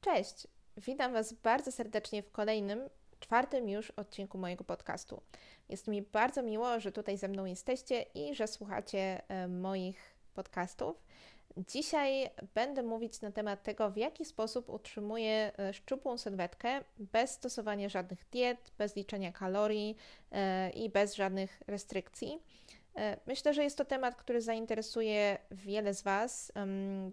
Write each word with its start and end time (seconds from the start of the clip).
Cześć! 0.00 0.46
Witam 0.76 1.12
Was 1.12 1.32
bardzo 1.32 1.72
serdecznie 1.72 2.22
w 2.22 2.32
kolejnym, 2.32 2.90
czwartym 3.20 3.68
już 3.68 3.90
odcinku 3.90 4.38
mojego 4.38 4.64
podcastu. 4.64 5.22
Jest 5.68 5.88
mi 5.88 6.02
bardzo 6.02 6.42
miło, 6.42 6.80
że 6.80 6.92
tutaj 6.92 7.18
ze 7.18 7.28
mną 7.28 7.44
jesteście 7.44 8.02
i 8.14 8.34
że 8.34 8.46
słuchacie 8.46 9.22
e, 9.28 9.48
moich 9.48 10.14
podcastów. 10.34 11.04
Dzisiaj 11.56 12.30
będę 12.54 12.82
mówić 12.82 13.20
na 13.20 13.30
temat 13.30 13.62
tego, 13.62 13.90
w 13.90 13.96
jaki 13.96 14.24
sposób 14.24 14.68
utrzymuję 14.68 15.52
e, 15.58 15.72
szczupłą 15.72 16.18
sylwetkę 16.18 16.80
bez 16.98 17.30
stosowania 17.30 17.88
żadnych 17.88 18.28
diet, 18.30 18.72
bez 18.78 18.96
liczenia 18.96 19.32
kalorii 19.32 19.96
e, 20.32 20.70
i 20.70 20.90
bez 20.90 21.14
żadnych 21.14 21.62
restrykcji. 21.66 22.42
Myślę, 23.26 23.54
że 23.54 23.64
jest 23.64 23.78
to 23.78 23.84
temat, 23.84 24.16
który 24.16 24.40
zainteresuje 24.40 25.38
wiele 25.50 25.94
z 25.94 26.02
Was. 26.02 26.52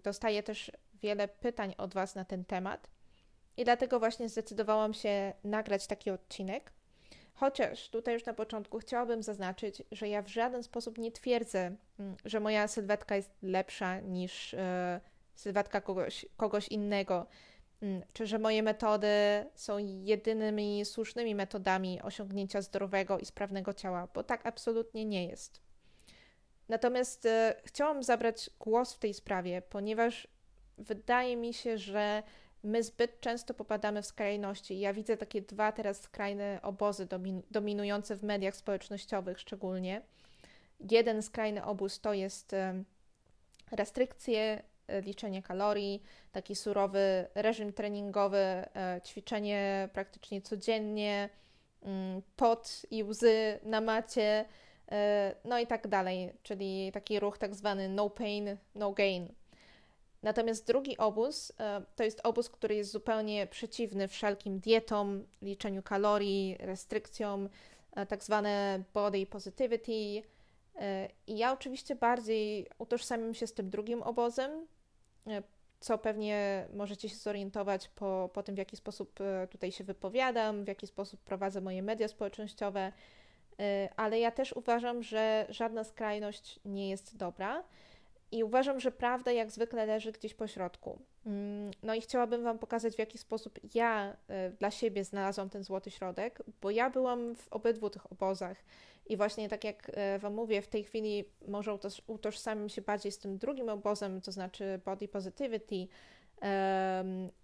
Dostaję 0.02 0.42
też 0.42 0.72
wiele 1.02 1.28
pytań 1.28 1.74
od 1.78 1.94
Was 1.94 2.14
na 2.14 2.24
ten 2.24 2.44
temat. 2.44 2.88
I 3.56 3.64
dlatego 3.64 3.98
właśnie 3.98 4.28
zdecydowałam 4.28 4.94
się 4.94 5.32
nagrać 5.44 5.86
taki 5.86 6.10
odcinek. 6.10 6.72
Chociaż 7.34 7.88
tutaj 7.88 8.14
już 8.14 8.24
na 8.24 8.34
początku 8.34 8.78
chciałabym 8.78 9.22
zaznaczyć, 9.22 9.82
że 9.92 10.08
ja 10.08 10.22
w 10.22 10.28
żaden 10.28 10.62
sposób 10.62 10.98
nie 10.98 11.12
twierdzę, 11.12 11.76
mm, 11.98 12.16
że 12.24 12.40
moja 12.40 12.68
sylwetka 12.68 13.16
jest 13.16 13.30
lepsza 13.42 14.00
niż 14.00 14.54
e, 14.54 15.00
sylwetka 15.34 15.80
kogoś, 15.80 16.26
kogoś 16.36 16.68
innego, 16.68 17.26
mm, 17.82 18.02
czy 18.12 18.26
że 18.26 18.38
moje 18.38 18.62
metody 18.62 19.08
są 19.54 19.78
jedynymi 19.78 20.84
słusznymi 20.84 21.34
metodami 21.34 22.02
osiągnięcia 22.02 22.62
zdrowego 22.62 23.18
i 23.18 23.24
sprawnego 23.24 23.74
ciała, 23.74 24.08
bo 24.14 24.22
tak 24.22 24.46
absolutnie 24.46 25.04
nie 25.04 25.26
jest. 25.26 25.60
Natomiast 26.68 27.26
e, 27.26 27.54
chciałam 27.64 28.02
zabrać 28.02 28.50
głos 28.60 28.94
w 28.94 28.98
tej 28.98 29.14
sprawie, 29.14 29.62
ponieważ 29.62 30.28
wydaje 30.78 31.36
mi 31.36 31.54
się, 31.54 31.78
że 31.78 32.22
my 32.62 32.82
zbyt 32.82 33.20
często 33.20 33.54
popadamy 33.54 34.02
w 34.02 34.06
skrajności. 34.06 34.80
Ja 34.80 34.92
widzę 34.92 35.16
takie 35.16 35.42
dwa 35.42 35.72
teraz 35.72 36.00
skrajne 36.00 36.58
obozy 36.62 37.08
dominujące 37.50 38.16
w 38.16 38.22
mediach 38.22 38.56
społecznościowych 38.56 39.40
szczególnie. 39.40 40.02
Jeden 40.90 41.22
skrajny 41.22 41.64
obóz 41.64 42.00
to 42.00 42.14
jest 42.14 42.54
restrykcje, 43.72 44.62
e, 44.88 45.00
liczenie 45.00 45.42
kalorii, 45.42 46.02
taki 46.32 46.56
surowy 46.56 47.26
reżim 47.34 47.72
treningowy, 47.72 48.38
e, 48.38 49.00
ćwiczenie 49.06 49.88
praktycznie 49.92 50.42
codziennie, 50.42 51.28
mm, 51.82 52.22
pot 52.36 52.82
i 52.90 53.04
łzy 53.04 53.58
na 53.62 53.80
macie, 53.80 54.44
e, 54.92 55.34
no 55.44 55.58
i 55.58 55.66
tak 55.66 55.88
dalej, 55.88 56.32
czyli 56.42 56.92
taki 56.92 57.20
ruch 57.20 57.38
tak 57.38 57.54
zwany 57.54 57.88
no 57.88 58.10
pain, 58.10 58.56
no 58.74 58.92
gain. 58.92 59.28
Natomiast 60.22 60.66
drugi 60.66 60.96
obóz 60.96 61.52
e, 61.60 61.82
to 61.96 62.04
jest 62.04 62.20
obóz, 62.24 62.50
który 62.50 62.74
jest 62.74 62.90
zupełnie 62.90 63.46
przeciwny 63.46 64.08
wszelkim 64.08 64.58
dietom, 64.58 65.24
liczeniu 65.42 65.82
kalorii, 65.82 66.56
restrykcjom, 66.60 67.48
e, 67.96 68.06
tak 68.06 68.24
zwane 68.24 68.82
body 68.94 69.26
positivity. 69.26 70.22
E, 70.76 71.08
I 71.26 71.38
ja 71.38 71.52
oczywiście 71.52 71.96
bardziej 71.96 72.66
utożsamiam 72.78 73.34
się 73.34 73.46
z 73.46 73.54
tym 73.54 73.70
drugim 73.70 74.02
obozem, 74.02 74.66
co 75.80 75.98
pewnie 75.98 76.68
możecie 76.74 77.08
się 77.08 77.16
zorientować 77.16 77.88
po, 77.88 78.30
po 78.32 78.42
tym, 78.42 78.54
w 78.54 78.58
jaki 78.58 78.76
sposób 78.76 79.18
tutaj 79.50 79.72
się 79.72 79.84
wypowiadam, 79.84 80.64
w 80.64 80.68
jaki 80.68 80.86
sposób 80.86 81.20
prowadzę 81.20 81.60
moje 81.60 81.82
media 81.82 82.08
społecznościowe, 82.08 82.92
ale 83.96 84.18
ja 84.18 84.30
też 84.30 84.52
uważam, 84.52 85.02
że 85.02 85.46
żadna 85.48 85.84
skrajność 85.84 86.60
nie 86.64 86.90
jest 86.90 87.16
dobra. 87.16 87.64
I 88.32 88.44
uważam, 88.44 88.80
że 88.80 88.92
prawda 88.92 89.32
jak 89.32 89.50
zwykle 89.50 89.86
leży 89.86 90.12
gdzieś 90.12 90.34
po 90.34 90.46
środku. 90.46 90.98
Mm, 91.26 91.70
no 91.82 91.94
i 91.94 92.00
chciałabym 92.00 92.42
Wam 92.42 92.58
pokazać, 92.58 92.94
w 92.94 92.98
jaki 92.98 93.18
sposób 93.18 93.58
ja 93.74 94.16
e, 94.28 94.50
dla 94.50 94.70
siebie 94.70 95.04
znalazłam 95.04 95.50
ten 95.50 95.64
złoty 95.64 95.90
środek, 95.90 96.42
bo 96.60 96.70
ja 96.70 96.90
byłam 96.90 97.34
w 97.34 97.48
obydwu 97.48 97.90
tych 97.90 98.12
obozach. 98.12 98.56
I 99.06 99.16
właśnie 99.16 99.48
tak 99.48 99.64
jak 99.64 99.90
e, 99.94 100.18
Wam 100.18 100.34
mówię, 100.34 100.62
w 100.62 100.68
tej 100.68 100.84
chwili 100.84 101.24
może 101.48 101.78
utożsamiam 102.06 102.68
się 102.68 102.82
bardziej 102.82 103.12
z 103.12 103.18
tym 103.18 103.38
drugim 103.38 103.68
obozem, 103.68 104.20
to 104.20 104.32
znaczy 104.32 104.80
body 104.84 105.08
positivity, 105.08 105.88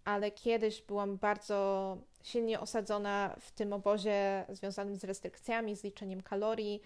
ale 0.05 0.31
kiedyś 0.31 0.83
byłam 0.83 1.17
bardzo 1.17 1.99
silnie 2.23 2.61
osadzona 2.61 3.37
w 3.41 3.53
tym 3.53 3.73
obozie 3.73 4.45
związanym 4.49 4.97
z 4.97 5.05
restrykcjami, 5.05 5.77
z 5.77 5.85
liczeniem 5.85 6.23
kalorii 6.23 6.83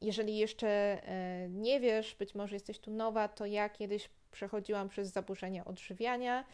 jeżeli 0.00 0.38
jeszcze 0.38 0.68
e, 0.68 1.48
nie 1.48 1.80
wiesz, 1.80 2.14
być 2.14 2.34
może 2.34 2.56
jesteś 2.56 2.78
tu 2.78 2.90
nowa, 2.90 3.28
to 3.28 3.46
ja 3.46 3.68
kiedyś 3.68 4.10
przechodziłam 4.32 4.88
przez 4.88 5.08
zaburzenia 5.08 5.64
odżywiania. 5.64 6.44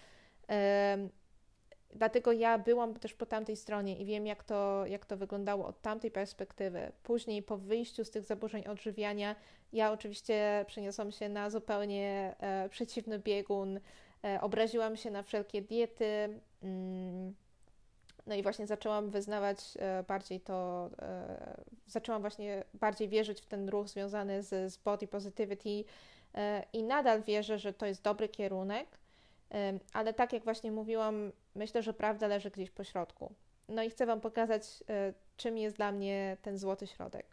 Dlatego 1.95 2.33
ja 2.33 2.59
byłam 2.59 2.95
też 2.95 3.15
po 3.15 3.27
tamtej 3.27 3.57
stronie 3.57 3.99
i 3.99 4.05
wiem, 4.05 4.27
jak 4.27 4.45
to, 4.45 4.87
jak 4.87 5.07
to 5.07 5.17
wyglądało 5.17 5.67
od 5.67 5.83
tamtej 5.83 6.11
perspektywy. 6.11 6.93
Później, 7.03 7.43
po 7.43 7.57
wyjściu 7.57 8.05
z 8.05 8.11
tych 8.11 8.25
zaburzeń 8.25 8.67
odżywiania, 8.67 9.37
ja 9.73 9.93
oczywiście 9.93 10.65
przeniosłam 10.69 11.13
się 11.13 11.29
na 11.29 11.51
zupełnie 11.51 12.35
e, 12.39 12.69
przeciwny 12.69 13.19
biegun. 13.19 13.81
E, 14.25 14.41
obraziłam 14.41 14.97
się 14.97 15.11
na 15.11 15.23
wszelkie 15.23 15.63
diety. 15.63 16.41
No 18.27 18.35
i 18.35 18.43
właśnie 18.43 18.67
zaczęłam 18.67 19.11
wyznawać 19.11 19.59
e, 19.79 20.05
bardziej 20.09 20.41
to, 20.41 20.91
e, 21.03 21.65
zaczęłam 21.87 22.21
właśnie 22.21 22.65
bardziej 22.75 23.09
wierzyć 23.09 23.41
w 23.41 23.47
ten 23.47 23.69
ruch 23.69 23.89
związany 23.89 24.43
z, 24.43 24.73
z 24.73 24.77
body 24.77 25.07
positivity 25.07 25.85
e, 26.35 26.65
i 26.73 26.83
nadal 26.83 27.23
wierzę, 27.23 27.59
że 27.59 27.73
to 27.73 27.87
jest 27.87 28.03
dobry 28.03 28.29
kierunek, 28.29 28.87
ale 29.93 30.15
tak 30.15 30.33
jak 30.33 30.45
właśnie 30.45 30.73
mówiłam, 30.73 31.33
myślę, 31.55 31.83
że 31.83 31.95
prawda 31.95 32.27
leży 32.27 32.51
gdzieś 32.51 32.71
po 32.71 32.85
środku. 32.85 33.33
No 33.69 33.83
i 33.83 33.91
chcę 33.91 34.07
Wam 34.07 34.21
pokazać, 34.21 34.63
czym 35.37 35.59
jest 35.59 35.77
dla 35.77 35.93
mnie 35.93 36.37
ten 36.43 36.59
złoty 36.59 36.87
środek. 36.87 37.27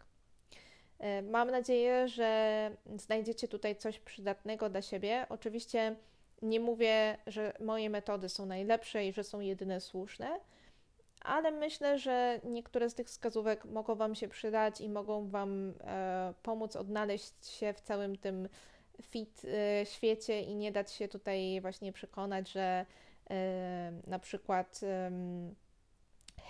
Mam 1.22 1.50
nadzieję, 1.50 2.08
że 2.08 2.70
znajdziecie 2.96 3.48
tutaj 3.48 3.76
coś 3.76 3.98
przydatnego 3.98 4.70
dla 4.70 4.82
siebie. 4.82 5.26
Oczywiście 5.28 5.96
nie 6.42 6.60
mówię, 6.60 7.16
że 7.26 7.52
moje 7.60 7.90
metody 7.90 8.28
są 8.28 8.46
najlepsze 8.46 9.06
i 9.06 9.12
że 9.12 9.24
są 9.24 9.40
jedyne 9.40 9.80
słuszne 9.80 10.40
ale 11.20 11.50
myślę, 11.50 11.98
że 11.98 12.40
niektóre 12.44 12.90
z 12.90 12.94
tych 12.94 13.06
wskazówek 13.06 13.64
mogą 13.64 13.94
Wam 13.94 14.14
się 14.14 14.28
przydać 14.28 14.80
i 14.80 14.88
mogą 14.88 15.28
Wam 15.28 15.74
e, 15.80 16.34
pomóc 16.42 16.76
odnaleźć 16.76 17.46
się 17.46 17.72
w 17.72 17.80
całym 17.80 18.16
tym 18.16 18.48
fit 19.02 19.42
e, 19.44 19.86
świecie 19.86 20.40
i 20.42 20.54
nie 20.54 20.72
dać 20.72 20.92
się 20.92 21.08
tutaj 21.08 21.60
właśnie 21.60 21.92
przekonać, 21.92 22.50
że 22.50 22.86
e, 23.30 23.92
na 24.06 24.18
przykład 24.18 24.80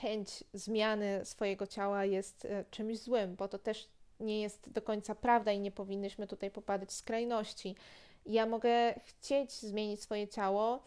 chęć 0.01 0.45
zmiany 0.53 1.25
swojego 1.25 1.67
ciała 1.67 2.05
jest 2.05 2.45
e, 2.45 2.65
czymś 2.71 2.99
złym, 2.99 3.37
bo 3.37 3.49
to 3.49 3.59
też 3.59 3.89
nie 4.21 4.41
jest 4.41 4.71
do 4.71 4.83
końca 4.83 5.15
prawda 5.15 5.53
i 5.53 5.61
nie 5.61 5.71
powinnyśmy 5.71 6.27
tutaj 6.27 6.51
popadać 6.51 6.89
w 6.89 6.93
skrajności. 6.93 7.77
Ja 8.27 8.47
mogę 8.47 8.95
chcieć 9.05 9.53
zmienić 9.53 10.03
swoje 10.03 10.29
ciało, 10.29 10.83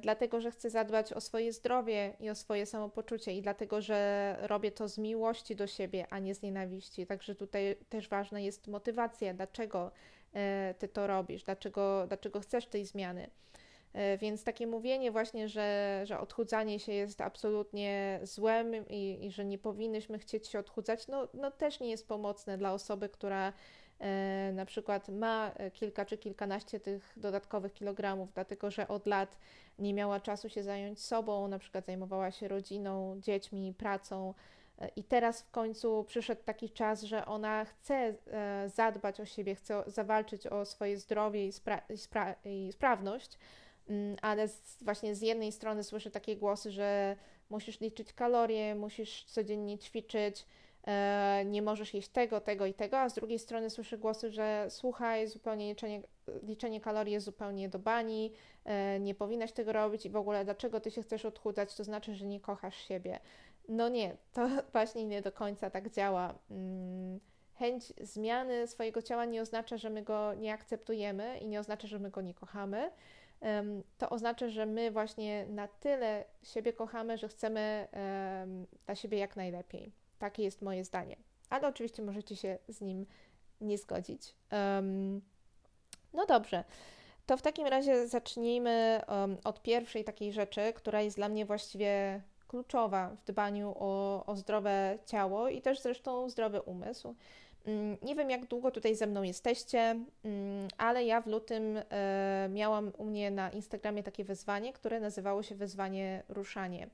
dlatego 0.00 0.40
że 0.40 0.50
chcę 0.50 0.70
zadbać 0.70 1.12
o 1.12 1.20
swoje 1.20 1.52
zdrowie 1.52 2.12
i 2.20 2.30
o 2.30 2.34
swoje 2.34 2.66
samopoczucie, 2.66 3.32
i 3.32 3.42
dlatego 3.42 3.80
że 3.80 4.36
robię 4.40 4.72
to 4.72 4.88
z 4.88 4.98
miłości 4.98 5.56
do 5.56 5.66
siebie, 5.66 6.06
a 6.10 6.18
nie 6.18 6.34
z 6.34 6.42
nienawiści. 6.42 7.06
Także 7.06 7.34
tutaj 7.34 7.76
też 7.88 8.08
ważna 8.08 8.40
jest 8.40 8.68
motywacja, 8.68 9.34
dlaczego 9.34 9.90
e, 10.34 10.74
ty 10.78 10.88
to 10.88 11.06
robisz, 11.06 11.42
dlaczego, 11.42 12.04
dlaczego 12.08 12.40
chcesz 12.40 12.66
tej 12.66 12.86
zmiany. 12.86 13.30
E, 13.92 14.18
więc 14.18 14.44
takie 14.44 14.66
mówienie 14.66 15.10
właśnie, 15.10 15.48
że, 15.48 16.00
że 16.04 16.20
odchudzanie 16.20 16.78
się 16.78 16.92
jest 16.92 17.20
absolutnie 17.20 18.20
złem 18.22 18.88
i, 18.88 19.18
i 19.26 19.30
że 19.30 19.44
nie 19.44 19.58
powinnyśmy 19.58 20.18
chcieć 20.18 20.48
się 20.48 20.58
odchudzać, 20.58 21.08
no, 21.08 21.28
no 21.34 21.50
też 21.50 21.80
nie 21.80 21.90
jest 21.90 22.08
pomocne 22.08 22.58
dla 22.58 22.72
osoby, 22.72 23.08
która 23.08 23.48
E, 23.48 23.52
na 24.52 24.66
przykład 24.66 25.08
ma 25.08 25.50
e, 25.56 25.70
kilka 25.70 26.04
czy 26.04 26.18
kilkanaście 26.18 26.80
tych 26.80 27.12
dodatkowych 27.16 27.72
kilogramów, 27.72 28.32
dlatego 28.32 28.70
że 28.70 28.88
od 28.88 29.06
lat 29.06 29.36
nie 29.78 29.94
miała 29.94 30.20
czasu 30.20 30.48
się 30.48 30.62
zająć 30.62 31.00
sobą, 31.00 31.48
na 31.48 31.58
przykład 31.58 31.86
zajmowała 31.86 32.30
się 32.30 32.48
rodziną, 32.48 33.20
dziećmi, 33.20 33.74
pracą. 33.78 34.34
E, 34.78 34.88
I 34.96 35.04
teraz 35.04 35.42
w 35.42 35.50
końcu 35.50 36.04
przyszedł 36.04 36.42
taki 36.44 36.70
czas, 36.70 37.02
że 37.02 37.26
ona 37.26 37.64
chce 37.64 38.14
zadbać 38.66 39.20
o 39.20 39.24
siebie, 39.24 39.54
chce 39.54 39.82
zawalczyć 39.86 40.46
o 40.46 40.64
swoje 40.64 40.98
zdrowie 40.98 41.46
i, 41.46 41.52
spra 41.52 41.82
i, 41.88 41.98
spra 41.98 42.34
i 42.44 42.72
sprawność, 42.72 43.38
mm, 43.88 44.16
ale 44.22 44.48
z, 44.48 44.82
właśnie 44.82 45.14
z 45.14 45.20
jednej 45.22 45.52
strony 45.52 45.84
słyszę 45.84 46.10
takie 46.10 46.36
głosy, 46.36 46.70
że 46.70 47.16
musisz 47.50 47.80
liczyć 47.80 48.12
kalorie, 48.12 48.74
musisz 48.74 49.24
codziennie 49.24 49.78
ćwiczyć, 49.78 50.46
E, 50.46 50.67
nie 51.44 51.62
możesz 51.62 51.94
jeść 51.94 52.08
tego, 52.08 52.40
tego 52.40 52.66
i 52.66 52.74
tego, 52.74 52.98
a 52.98 53.08
z 53.08 53.14
drugiej 53.14 53.38
strony 53.38 53.70
słyszę 53.70 53.98
głosy, 53.98 54.30
że 54.30 54.66
słuchaj, 54.68 55.26
zupełnie 55.26 55.68
liczenie, 55.68 56.02
liczenie 56.42 56.80
kalorii 56.80 57.12
jest 57.12 57.26
zupełnie 57.26 57.68
do 57.68 57.78
bani, 57.78 58.32
e, 58.64 59.00
nie 59.00 59.14
powinnaś 59.14 59.52
tego 59.52 59.72
robić 59.72 60.06
i 60.06 60.10
w 60.10 60.16
ogóle 60.16 60.44
dlaczego 60.44 60.80
ty 60.80 60.90
się 60.90 61.02
chcesz 61.02 61.24
odchudzać, 61.24 61.74
to 61.74 61.84
znaczy, 61.84 62.14
że 62.14 62.26
nie 62.26 62.40
kochasz 62.40 62.76
siebie. 62.76 63.20
No 63.68 63.88
nie, 63.88 64.16
to 64.32 64.48
właśnie 64.72 65.04
nie 65.04 65.22
do 65.22 65.32
końca 65.32 65.70
tak 65.70 65.90
działa. 65.90 66.34
Mm, 66.50 67.20
chęć 67.54 67.92
zmiany 68.00 68.66
swojego 68.66 69.02
ciała 69.02 69.24
nie 69.24 69.42
oznacza, 69.42 69.76
że 69.76 69.90
my 69.90 70.02
go 70.02 70.34
nie 70.34 70.52
akceptujemy 70.52 71.38
i 71.38 71.46
nie 71.46 71.60
oznacza, 71.60 71.88
że 71.88 71.98
my 71.98 72.10
go 72.10 72.20
nie 72.20 72.34
kochamy. 72.34 72.90
To 73.98 74.10
oznacza, 74.10 74.48
że 74.48 74.66
my 74.66 74.90
właśnie 74.90 75.46
na 75.46 75.68
tyle 75.68 76.24
siebie 76.42 76.72
kochamy, 76.72 77.18
że 77.18 77.28
chcemy 77.28 77.88
dla 78.86 78.94
siebie 78.94 79.18
jak 79.18 79.36
najlepiej. 79.36 79.92
Takie 80.18 80.42
jest 80.42 80.62
moje 80.62 80.84
zdanie. 80.84 81.16
Ale 81.50 81.68
oczywiście 81.68 82.02
możecie 82.02 82.36
się 82.36 82.58
z 82.68 82.80
nim 82.80 83.06
nie 83.60 83.78
zgodzić. 83.78 84.34
No 86.12 86.26
dobrze. 86.26 86.64
To 87.26 87.36
w 87.36 87.42
takim 87.42 87.66
razie 87.66 88.08
zacznijmy 88.08 89.00
od 89.44 89.62
pierwszej 89.62 90.04
takiej 90.04 90.32
rzeczy, 90.32 90.72
która 90.74 91.00
jest 91.00 91.16
dla 91.16 91.28
mnie 91.28 91.46
właściwie 91.46 92.22
kluczowa 92.48 93.08
w 93.08 93.24
dbaniu 93.24 93.74
o, 93.78 94.24
o 94.26 94.36
zdrowe 94.36 94.98
ciało 95.06 95.48
i 95.48 95.62
też 95.62 95.80
zresztą 95.80 96.28
zdrowy 96.28 96.60
umysł. 96.60 97.14
Mm, 97.66 97.96
nie 98.02 98.14
wiem, 98.14 98.30
jak 98.30 98.46
długo 98.46 98.70
tutaj 98.70 98.96
ze 98.96 99.06
mną 99.06 99.22
jesteście, 99.22 99.78
mm, 100.24 100.68
ale 100.78 101.04
ja 101.04 101.20
w 101.20 101.26
lutym 101.26 101.80
e, 101.90 102.48
miałam 102.52 102.92
u 102.98 103.04
mnie 103.04 103.30
na 103.30 103.50
Instagramie 103.50 104.02
takie 104.02 104.24
wyzwanie, 104.24 104.72
które 104.72 105.00
nazywało 105.00 105.42
się 105.42 105.54
Wyzwanie 105.54 106.22
Ruszanie. 106.28 106.88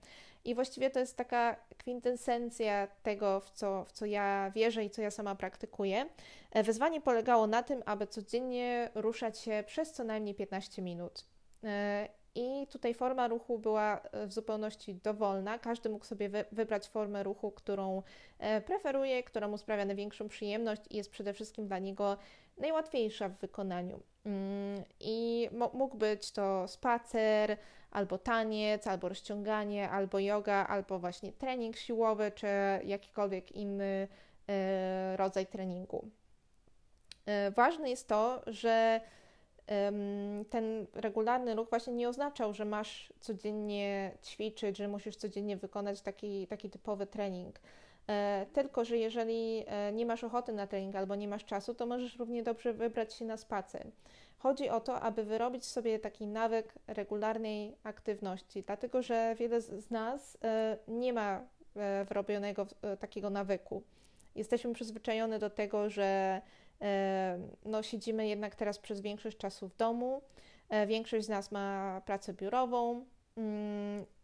I 0.44 0.54
właściwie 0.54 0.90
to 0.90 1.00
jest 1.00 1.16
taka 1.16 1.56
kwintesencja 1.78 2.86
tego, 3.02 3.40
w 3.40 3.50
co, 3.50 3.84
w 3.84 3.92
co 3.92 4.06
ja 4.06 4.52
wierzę 4.54 4.84
i 4.84 4.90
co 4.90 5.02
ja 5.02 5.10
sama 5.10 5.34
praktykuję. 5.34 6.06
E, 6.50 6.62
wyzwanie 6.62 7.00
polegało 7.00 7.46
na 7.46 7.62
tym, 7.62 7.82
aby 7.86 8.06
codziennie 8.06 8.90
ruszać 8.94 9.38
się 9.38 9.64
przez 9.66 9.92
co 9.92 10.04
najmniej 10.04 10.34
15 10.34 10.82
minut. 10.82 11.24
E, 11.64 12.08
i 12.34 12.66
tutaj 12.66 12.94
forma 12.94 13.28
ruchu 13.28 13.58
była 13.58 14.00
e, 14.00 14.26
w 14.26 14.32
zupełności 14.32 14.94
dowolna. 14.94 15.58
Każdy 15.58 15.88
mógł 15.88 16.04
sobie 16.04 16.28
wy 16.28 16.44
wybrać 16.52 16.88
formę 16.88 17.22
ruchu, 17.22 17.50
którą 17.50 18.02
preferuje, 18.66 19.22
która 19.22 19.48
mu 19.48 19.58
sprawia 19.58 19.84
największą 19.84 20.28
przyjemność 20.28 20.82
i 20.90 20.96
jest 20.96 21.10
przede 21.10 21.32
wszystkim 21.32 21.66
dla 21.66 21.78
niego 21.78 22.16
najłatwiejsza 22.58 23.28
w 23.28 23.38
wykonaniu. 23.38 24.00
Mm, 24.24 24.82
I 25.00 25.48
mógł 25.72 25.96
być 25.96 26.32
to 26.32 26.68
spacer, 26.68 27.56
albo 27.94 28.18
taniec, 28.18 28.86
albo 28.86 29.08
rozciąganie, 29.08 29.90
albo 29.90 30.18
yoga, 30.18 30.66
albo 30.66 30.98
właśnie 30.98 31.32
trening 31.32 31.76
siłowy, 31.76 32.32
czy 32.34 32.46
jakikolwiek 32.84 33.52
inny 33.52 34.08
e, 34.48 35.16
rodzaj 35.16 35.46
treningu. 35.46 36.08
Ważne 37.56 37.90
jest 37.90 38.08
to, 38.08 38.42
że 38.46 39.00
ten 40.50 40.86
regularny 40.94 41.54
ruch 41.54 41.70
właśnie 41.70 41.94
nie 41.94 42.08
oznaczał, 42.08 42.54
że 42.54 42.64
masz 42.64 43.12
codziennie 43.20 44.12
ćwiczyć, 44.24 44.76
że 44.76 44.88
musisz 44.88 45.16
codziennie 45.16 45.56
wykonać 45.56 46.00
taki, 46.00 46.46
taki 46.46 46.70
typowy 46.70 47.06
trening. 47.06 47.60
E, 48.08 48.46
tylko, 48.52 48.84
że 48.84 48.98
jeżeli 48.98 49.64
e, 49.66 49.92
nie 49.92 50.06
masz 50.06 50.24
ochoty 50.24 50.52
na 50.52 50.66
trening 50.66 50.96
albo 50.96 51.14
nie 51.14 51.28
masz 51.28 51.44
czasu, 51.44 51.74
to 51.74 51.86
możesz 51.86 52.18
równie 52.18 52.42
dobrze 52.42 52.72
wybrać 52.72 53.14
się 53.14 53.24
na 53.24 53.36
spacer. 53.36 53.90
Chodzi 54.38 54.70
o 54.70 54.80
to, 54.80 55.00
aby 55.00 55.24
wyrobić 55.24 55.64
sobie 55.64 55.98
taki 55.98 56.26
nawyk 56.26 56.74
regularnej 56.86 57.76
aktywności, 57.82 58.62
dlatego 58.62 59.02
że 59.02 59.34
wiele 59.38 59.60
z 59.60 59.90
nas 59.90 60.38
e, 60.44 60.78
nie 60.88 61.12
ma 61.12 61.44
wyrobionego 62.08 62.66
takiego 63.00 63.30
nawyku. 63.30 63.82
Jesteśmy 64.34 64.72
przyzwyczajone 64.72 65.38
do 65.38 65.50
tego, 65.50 65.90
że 65.90 66.40
no, 67.64 67.82
siedzimy 67.82 68.28
jednak 68.28 68.54
teraz 68.54 68.78
przez 68.78 69.00
większość 69.00 69.36
czasu 69.36 69.68
w 69.68 69.76
domu. 69.76 70.22
Większość 70.86 71.26
z 71.26 71.28
nas 71.28 71.52
ma 71.52 72.00
pracę 72.06 72.32
biurową 72.32 73.04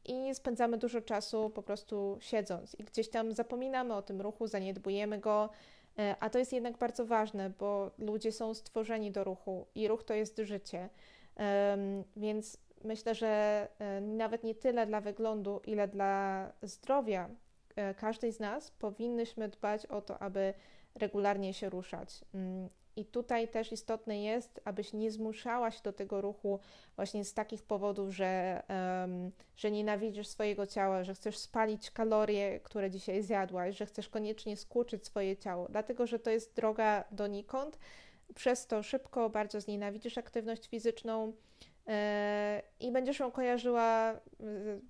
i 0.05 0.35
spędzamy 0.35 0.79
dużo 0.79 1.01
czasu 1.01 1.51
po 1.51 1.63
prostu 1.63 2.19
siedząc 2.21 2.77
i 2.79 2.85
gdzieś 2.85 3.11
tam 3.11 3.33
zapominamy 3.33 3.95
o 3.95 4.03
tym 4.03 4.21
ruchu, 4.21 4.47
zaniedbujemy 4.47 5.19
go, 5.19 5.51
e, 5.99 6.17
a 6.21 6.31
to 6.31 6.39
jest 6.39 6.53
jednak 6.53 6.79
bardzo 6.79 7.07
ważne, 7.07 7.51
bo 7.51 7.91
ludzie 7.99 8.33
są 8.33 8.55
stworzeni 8.55 9.11
do 9.11 9.25
ruchu 9.25 9.67
i 9.75 9.89
ruch 9.89 10.05
to 10.05 10.15
jest 10.15 10.39
życie. 10.39 10.89
Więc 12.17 12.59
myślę, 12.85 13.15
że 13.15 13.69
e, 13.79 14.01
nawet 14.01 14.45
nie 14.45 14.55
tyle 14.55 14.87
dla 14.87 15.01
wyglądu, 15.01 15.61
ile 15.65 15.89
dla 15.89 16.53
zdrowia 16.63 17.31
każdej 17.97 18.33
z 18.33 18.41
nas 18.41 18.71
powinnyśmy 18.71 19.49
dbać 19.49 19.87
o 19.87 20.01
to, 20.01 20.19
aby 20.19 20.55
regularnie 20.95 21.55
się 21.55 21.69
ruszać. 21.69 22.25
I 23.01 23.05
tutaj 23.05 23.49
też 23.49 23.73
istotne 23.73 24.23
jest, 24.23 24.61
abyś 24.65 24.93
nie 24.93 25.11
zmuszała 25.11 25.71
się 25.71 25.83
do 25.83 25.93
tego 25.93 26.21
ruchu 26.21 26.61
właśnie 26.97 27.25
z 27.25 27.35
takich 27.35 27.63
powodów, 27.63 28.11
że, 28.11 28.63
um, 28.69 29.33
że 29.57 29.71
nienawidzisz 29.71 30.29
swojego 30.29 30.67
ciała, 30.67 31.05
że 31.05 31.15
chcesz 31.15 31.39
spalić 31.39 31.91
kalorie, 31.91 32.61
które 32.61 32.91
dzisiaj 32.91 33.23
zjadłaś, 33.23 33.77
że 33.77 33.87
chcesz 33.87 34.09
koniecznie 34.09 34.57
skłuczyć 34.57 35.07
swoje 35.07 35.37
ciało, 35.37 35.67
dlatego 35.71 36.07
że 36.07 36.19
to 36.19 36.31
jest 36.31 36.57
droga 36.57 37.05
donikąd. 37.11 37.79
Przez 38.35 38.67
to 38.67 38.83
szybko 38.83 39.31
bardzo 39.31 39.61
znienawidzisz 39.61 40.19
aktywność 40.19 40.69
fizyczną 40.69 41.33
yy, 41.87 41.93
i 42.81 42.93
będziesz 42.93 43.19
ją 43.19 43.31
kojarzyła 43.31 44.21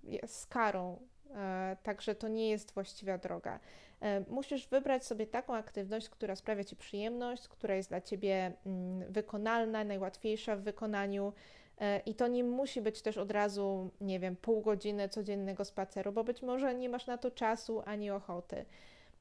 yy, 0.05 0.29
z 0.29 0.47
karą. 0.47 1.01
Yy, 1.27 1.37
także 1.83 2.15
to 2.15 2.29
nie 2.29 2.51
jest 2.51 2.75
właściwa 2.75 3.19
droga. 3.19 3.61
E, 4.01 4.21
musisz 4.29 4.67
wybrać 4.67 5.07
sobie 5.07 5.27
taką 5.27 5.55
aktywność, 5.55 6.09
która 6.09 6.37
sprawia 6.37 6.65
Ci 6.65 6.77
przyjemność, 6.77 7.49
która 7.49 7.75
jest 7.75 7.89
dla 7.89 8.01
Ciebie 8.01 8.53
mm, 8.67 9.13
wykonalna, 9.13 9.85
najłatwiejsza 9.85 10.57
w 10.57 10.61
wykonaniu. 10.61 11.33
E, 11.81 12.01
I 12.07 12.15
to 12.15 12.29
nie 12.29 12.45
musi 12.45 12.83
być 12.83 13.03
też 13.03 13.19
od 13.19 13.31
razu, 13.31 13.91
nie 14.01 14.21
wiem, 14.21 14.37
pół 14.37 14.61
godziny 14.61 15.09
codziennego 15.09 15.65
spaceru, 15.65 16.13
bo 16.13 16.25
być 16.25 16.43
może 16.43 16.75
nie 16.75 16.89
masz 16.89 17.07
na 17.07 17.19
to 17.19 17.31
czasu 17.31 17.83
ani 17.87 18.11
ochoty. 18.11 18.65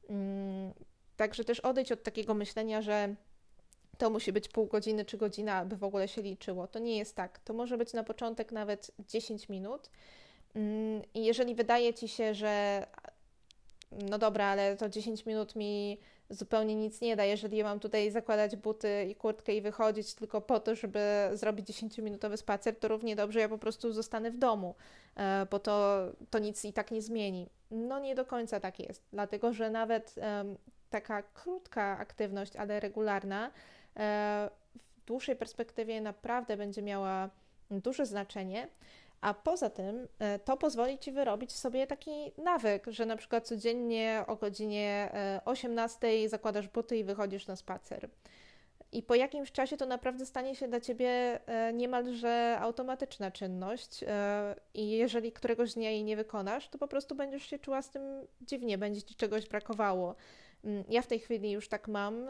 Mm, 0.09 0.73
także 1.17 1.43
też 1.43 1.59
odejdź 1.59 1.91
od 1.91 2.03
takiego 2.03 2.33
myślenia, 2.33 2.81
że 2.81 3.15
to 3.97 4.09
musi 4.09 4.33
być 4.33 4.49
pół 4.49 4.65
godziny 4.65 5.05
czy 5.05 5.17
godzina, 5.17 5.55
aby 5.55 5.75
w 5.75 5.83
ogóle 5.83 6.07
się 6.07 6.21
liczyło. 6.21 6.67
To 6.67 6.79
nie 6.79 6.97
jest 6.97 7.15
tak. 7.15 7.39
To 7.39 7.53
może 7.53 7.77
być 7.77 7.93
na 7.93 8.03
początek 8.03 8.51
nawet 8.51 8.91
10 8.99 9.49
minut. 9.49 9.89
Mm, 10.55 11.01
I 11.13 11.25
jeżeli 11.25 11.55
wydaje 11.55 11.93
ci 11.93 12.07
się, 12.07 12.33
że 12.33 12.85
no 13.91 14.17
dobra, 14.17 14.45
ale 14.45 14.77
to 14.77 14.89
10 14.89 15.25
minut 15.25 15.55
mi 15.55 15.99
zupełnie 16.29 16.75
nic 16.75 17.01
nie 17.01 17.15
da, 17.15 17.25
jeżeli 17.25 17.63
mam 17.63 17.79
tutaj 17.79 18.11
zakładać 18.11 18.55
buty 18.55 19.05
i 19.09 19.15
kurtkę 19.15 19.55
i 19.55 19.61
wychodzić 19.61 20.13
tylko 20.13 20.41
po 20.41 20.59
to, 20.59 20.75
żeby 20.75 21.29
zrobić 21.33 21.67
10-minutowy 21.67 22.37
spacer, 22.37 22.79
to 22.79 22.87
równie 22.87 23.15
dobrze 23.15 23.39
ja 23.39 23.49
po 23.49 23.57
prostu 23.57 23.93
zostanę 23.93 24.31
w 24.31 24.37
domu, 24.37 24.75
e, 25.15 25.47
bo 25.51 25.59
to, 25.59 26.05
to 26.29 26.39
nic 26.39 26.65
i 26.65 26.73
tak 26.73 26.91
nie 26.91 27.01
zmieni. 27.01 27.49
No 27.71 27.99
nie 27.99 28.15
do 28.15 28.25
końca 28.25 28.59
tak 28.59 28.79
jest, 28.79 29.03
dlatego 29.13 29.53
że 29.53 29.69
nawet 29.69 30.15
um, 30.17 30.57
taka 30.89 31.23
krótka 31.23 31.97
aktywność, 31.97 32.55
ale 32.55 32.79
regularna, 32.79 33.51
e, 33.97 34.49
w 34.75 35.05
dłuższej 35.05 35.35
perspektywie 35.35 36.01
naprawdę 36.01 36.57
będzie 36.57 36.81
miała 36.81 37.29
duże 37.71 38.05
znaczenie. 38.05 38.67
A 39.21 39.33
poza 39.33 39.69
tym 39.69 40.07
e, 40.19 40.39
to 40.39 40.57
pozwoli 40.57 40.99
Ci 40.99 41.11
wyrobić 41.11 41.51
sobie 41.51 41.87
taki 41.87 42.31
nawyk, 42.37 42.87
że 42.87 43.05
na 43.05 43.15
przykład 43.15 43.47
codziennie 43.47 44.23
o 44.27 44.35
godzinie 44.35 45.11
18 45.45 46.07
e, 46.07 46.29
zakładasz 46.29 46.67
buty 46.67 46.97
i 46.97 47.03
wychodzisz 47.03 47.47
na 47.47 47.55
spacer. 47.55 48.09
I 48.91 49.03
po 49.03 49.15
jakimś 49.15 49.51
czasie 49.51 49.77
to 49.77 49.85
naprawdę 49.85 50.25
stanie 50.25 50.55
się 50.55 50.67
dla 50.67 50.79
Ciebie 50.79 51.39
e, 51.47 51.73
niemalże 51.73 52.57
automatyczna 52.59 53.31
czynność 53.31 54.03
i 54.73 54.89
jeżeli 54.89 55.31
któregoś 55.31 55.73
dnia 55.73 55.91
jej 55.91 56.03
nie 56.03 56.15
wykonasz, 56.15 56.69
to 56.69 56.77
po 56.77 56.87
prostu 56.87 57.15
będziesz 57.15 57.43
się 57.43 57.59
czuła 57.59 57.81
z 57.81 57.89
tym 57.89 58.27
dziwnie, 58.41 58.77
będzie 58.77 59.01
Ci 59.01 59.15
czegoś 59.15 59.47
brakowało. 59.47 60.15
Mm, 60.63 60.83
ja 60.89 61.01
w 61.01 61.07
tej 61.07 61.19
chwili 61.19 61.51
już 61.51 61.67
tak 61.67 61.87
mam 61.87 62.27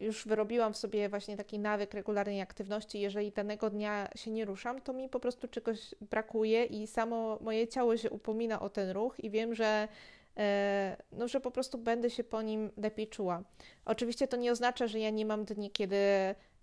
już 0.00 0.26
wyrobiłam 0.26 0.74
sobie 0.74 1.08
właśnie 1.08 1.36
taki 1.36 1.58
nawyk 1.58 1.94
regularnej 1.94 2.40
aktywności. 2.40 3.00
Jeżeli 3.00 3.32
danego 3.32 3.70
dnia 3.70 4.08
się 4.16 4.30
nie 4.30 4.44
ruszam, 4.44 4.80
to 4.80 4.92
mi 4.92 5.08
po 5.08 5.20
prostu 5.20 5.48
czegoś 5.48 5.94
brakuje 6.00 6.64
i 6.64 6.86
samo 6.86 7.38
moje 7.40 7.68
ciało 7.68 7.96
się 7.96 8.10
upomina 8.10 8.60
o 8.60 8.70
ten 8.70 8.90
ruch 8.90 9.20
i 9.20 9.30
wiem, 9.30 9.54
że 9.54 9.88
e, 10.36 10.96
no, 11.12 11.28
że 11.28 11.40
po 11.40 11.50
prostu 11.50 11.78
będę 11.78 12.10
się 12.10 12.24
po 12.24 12.42
nim 12.42 12.70
lepiej 12.76 13.08
czuła. 13.08 13.42
Oczywiście 13.84 14.28
to 14.28 14.36
nie 14.36 14.52
oznacza, 14.52 14.86
że 14.86 15.00
ja 15.00 15.10
nie 15.10 15.26
mam 15.26 15.44
dni, 15.44 15.70
kiedy, 15.70 15.96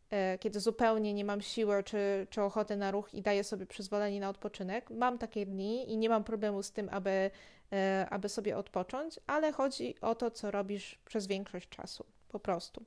e, 0.10 0.38
kiedy 0.40 0.60
zupełnie 0.60 1.14
nie 1.14 1.26
mam 1.26 1.42
siły 1.42 1.84
czy, 1.84 2.28
czy 2.30 2.42
ochoty 2.42 2.76
na 2.76 2.92
ruch 2.92 3.14
i 3.14 3.22
daję 3.22 3.44
sobie 3.44 3.66
przyzwolenie 3.66 4.20
na 4.20 4.30
odpoczynek. 4.30 4.90
Mam 4.90 5.18
takie 5.18 5.46
dni 5.46 5.92
i 5.92 5.98
nie 5.98 6.10
mam 6.10 6.24
problemu 6.24 6.64
z 6.64 6.72
tym, 6.72 6.90
aby, 6.92 7.32
e, 7.72 8.08
aby 8.10 8.30
sobie 8.30 8.58
odpocząć, 8.58 9.20
ale 9.28 9.52
chodzi 9.52 9.96
o 10.02 10.16
to, 10.16 10.32
co 10.32 10.52
robisz 10.52 11.00
przez 11.06 11.28
większość 11.28 11.70
czasu. 11.70 12.06
Po 12.28 12.40
prostu. 12.40 12.86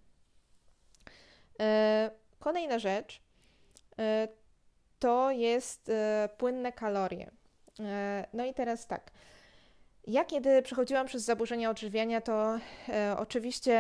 E, 1.60 2.10
kolejna 2.38 2.78
rzecz 2.78 3.20
e, 3.98 4.28
to 4.98 5.30
jest 5.30 5.88
e, 5.88 6.28
płynne 6.38 6.72
kalorie. 6.72 7.30
No 8.32 8.44
i 8.44 8.54
teraz 8.54 8.86
tak. 8.86 9.10
Ja 10.06 10.25
kiedy 10.25 10.62
przechodziłam 10.62 11.06
przez 11.06 11.22
zaburzenia 11.22 11.70
odżywiania, 11.70 12.20
to 12.20 12.58
oczywiście 13.16 13.75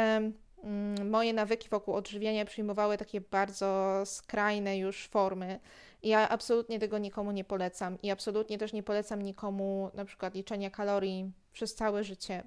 mm, 0.62 1.10
moje 1.10 1.32
nawyki 1.32 1.68
wokół 1.68 1.94
odżywiania 1.94 2.44
przyjmowały 2.44 2.98
takie 2.98 3.20
bardzo 3.20 4.02
skrajne 4.06 4.78
już 4.78 5.08
formy. 5.08 5.60
Ja 6.02 6.28
absolutnie 6.28 6.78
tego 6.78 6.98
nikomu 6.98 7.32
nie 7.32 7.44
polecam 7.44 7.98
i 8.02 8.10
absolutnie 8.10 8.58
też 8.58 8.72
nie 8.72 8.82
polecam 8.82 9.22
nikomu 9.22 9.90
na 9.94 10.04
przykład 10.04 10.34
liczenia 10.34 10.70
kalorii 10.70 11.32
przez 11.52 11.74
całe 11.74 12.04
życie. 12.04 12.42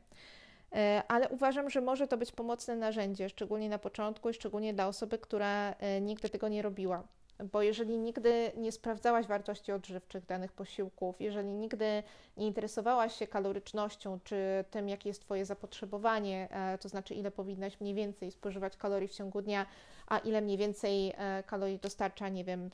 Ale 1.08 1.30
uważam, 1.30 1.70
że 1.70 1.82
może 1.82 2.08
to 2.08 2.18
być 2.18 2.32
pomocne 2.32 2.76
narzędzie, 2.76 3.30
szczególnie 3.30 3.70
na 3.70 3.80
początku 3.80 4.30
i 4.30 4.34
szczególnie 4.34 4.74
dla 4.74 4.88
osoby, 4.88 5.18
która 5.18 5.76
nigdy 6.02 6.30
tego 6.30 6.48
nie 6.48 6.62
robiła. 6.62 7.04
Bo 7.52 7.62
jeżeli 7.62 7.98
nigdy 7.98 8.52
nie 8.58 8.72
sprawdzałaś 8.72 9.28
wartości 9.28 9.72
odżywczych 9.72 10.26
danych 10.26 10.52
posiłków, 10.52 11.22
jeżeli 11.22 11.54
nigdy 11.54 12.04
nie 12.38 12.48
interesowałaś 12.48 13.16
się 13.16 13.28
kalorycznością 13.28 14.20
czy 14.24 14.66
tym, 14.72 14.90
jakie 14.90 15.10
jest 15.10 15.22
Twoje 15.22 15.46
zapotrzebowanie, 15.46 16.48
e, 16.52 16.78
to 16.78 16.90
znaczy 16.90 17.14
ile 17.14 17.32
powinnaś 17.32 17.80
mniej 17.80 17.94
więcej 17.94 18.32
spożywać 18.32 18.78
kalorii 18.78 19.08
w 19.08 19.14
ciągu 19.14 19.42
dnia, 19.42 19.66
a 20.08 20.18
ile 20.18 20.42
mniej 20.42 20.58
więcej 20.58 21.14
e, 21.18 21.44
kalorii 21.44 21.80
dostarcza, 21.80 22.30
nie 22.30 22.44
wiem, 22.44 22.66
e, 22.66 22.70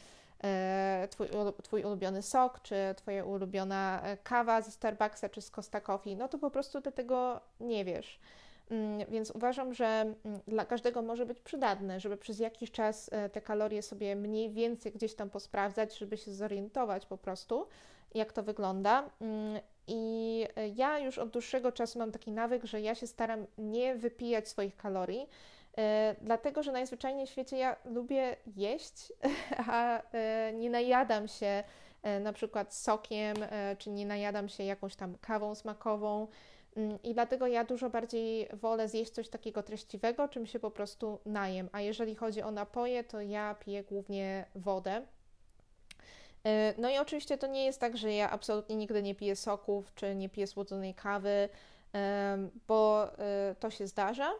twój, 1.09 1.27
twój 1.63 1.83
ulubiony 1.83 2.21
sok, 2.21 2.61
czy 2.61 2.75
Twoja 2.97 3.25
ulubiona 3.25 4.01
kawa 4.23 4.61
ze 4.61 4.71
Starbucksa, 4.71 5.29
czy 5.29 5.41
z 5.41 5.51
Costa 5.51 5.81
Coffee, 5.81 6.15
no 6.15 6.27
to 6.27 6.37
po 6.37 6.51
prostu 6.51 6.81
Ty 6.81 6.91
tego 6.91 7.41
nie 7.59 7.85
wiesz. 7.85 8.19
Mm, 8.71 9.09
więc 9.09 9.31
uważam, 9.31 9.73
że 9.73 9.85
mm, 9.85 10.39
dla 10.47 10.65
każdego 10.65 11.01
może 11.01 11.25
być 11.25 11.39
przydatne, 11.39 11.99
żeby 11.99 12.17
przez 12.17 12.39
jakiś 12.39 12.71
czas 12.71 13.09
e, 13.11 13.29
te 13.29 13.41
kalorie 13.41 13.81
sobie 13.81 14.15
mniej 14.15 14.49
więcej 14.49 14.91
gdzieś 14.91 15.15
tam 15.15 15.29
posprawdzać, 15.29 15.97
żeby 15.97 16.17
się 16.17 16.33
zorientować 16.33 17.05
po 17.05 17.17
prostu, 17.17 17.67
jak 18.15 18.33
to 18.33 18.43
wygląda. 18.43 19.09
Mm, 19.21 19.59
I 19.87 20.45
e, 20.55 20.67
ja 20.67 20.99
już 20.99 21.17
od 21.17 21.29
dłuższego 21.29 21.71
czasu 21.71 21.99
mam 21.99 22.11
taki 22.11 22.31
nawyk, 22.31 22.63
że 22.63 22.81
ja 22.81 22.95
się 22.95 23.07
staram 23.07 23.45
nie 23.57 23.95
wypijać 23.95 24.47
swoich 24.47 24.77
kalorii, 24.77 25.21
e, 25.21 25.27
dlatego 26.21 26.63
że 26.63 26.71
najzwyczajniej 26.71 27.27
w 27.27 27.29
świecie 27.29 27.57
ja 27.57 27.75
lubię 27.85 28.35
jeść, 28.55 29.13
a 29.69 30.01
nie 30.53 30.69
najadam 30.69 31.27
się 31.27 31.63
na 32.21 32.33
przykład 32.33 32.73
sokiem, 32.73 33.35
czy 33.77 33.89
nie 33.89 34.05
najadam 34.05 34.49
się 34.49 34.63
jakąś 34.63 34.95
tam 34.95 35.17
kawą 35.21 35.55
smakową. 35.55 36.27
Mm, 36.75 37.01
I 37.03 37.13
dlatego 37.13 37.47
ja 37.47 37.63
dużo 37.63 37.89
bardziej 37.89 38.47
wolę 38.53 38.89
zjeść 38.89 39.11
coś 39.11 39.29
takiego 39.29 39.63
treściwego, 39.63 40.27
czym 40.27 40.45
się 40.45 40.59
po 40.59 40.71
prostu 40.71 41.19
najem. 41.25 41.69
A 41.71 41.81
jeżeli 41.81 42.15
chodzi 42.15 42.41
o 42.41 42.51
napoje, 42.51 43.03
to 43.03 43.21
ja 43.21 43.55
piję 43.59 43.83
głównie 43.83 44.45
wodę. 44.55 45.01
E, 46.45 46.73
no 46.77 46.89
i 46.89 46.97
oczywiście 46.97 47.37
to 47.37 47.47
nie 47.47 47.65
jest 47.65 47.79
tak, 47.79 47.97
że 47.97 48.13
ja 48.13 48.31
absolutnie 48.31 48.75
nigdy 48.75 49.03
nie 49.03 49.15
piję 49.15 49.35
soków 49.35 49.93
czy 49.95 50.15
nie 50.15 50.29
piję 50.29 50.47
słodzonej 50.47 50.93
kawy, 50.93 51.49
bo 52.67 53.07
e, 53.19 53.55
to 53.59 53.69
się 53.69 53.87
zdarza. 53.87 54.31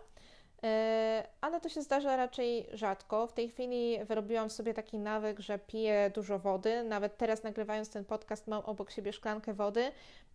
E, 0.65 1.27
ale 1.41 1.61
to 1.61 1.69
się 1.69 1.81
zdarza 1.81 2.17
raczej 2.17 2.67
rzadko. 2.73 3.27
W 3.27 3.33
tej 3.33 3.49
chwili 3.49 3.97
wyrobiłam 4.05 4.49
sobie 4.49 4.73
taki 4.73 4.97
nawyk, 4.97 5.39
że 5.39 5.59
piję 5.59 6.11
dużo 6.15 6.39
wody. 6.39 6.83
Nawet 6.83 7.17
teraz 7.17 7.43
nagrywając 7.43 7.89
ten 7.89 8.05
podcast 8.05 8.47
mam 8.47 8.63
obok 8.65 8.91
siebie 8.91 9.13
szklankę 9.13 9.53
wody. 9.53 9.91